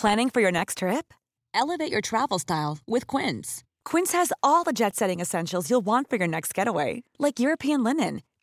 Planning 0.00 0.30
for 0.30 0.42
your 0.42 0.52
next 0.52 0.78
trip? 0.78 1.14
Elevate 1.54 1.92
your 1.92 2.00
travel 2.00 2.38
style 2.38 2.78
with 2.86 3.06
Quince. 3.06 3.64
Quince 3.90 4.18
has 4.18 4.32
all 4.42 4.64
the 4.64 4.72
jet-setting 4.72 5.20
essentials 5.20 5.70
you'll 5.70 5.84
want 5.84 6.10
for 6.10 6.18
your 6.18 6.28
next 6.28 6.58
getaway, 6.58 7.02
like 7.18 7.38
European 7.38 7.84
linen 7.84 8.20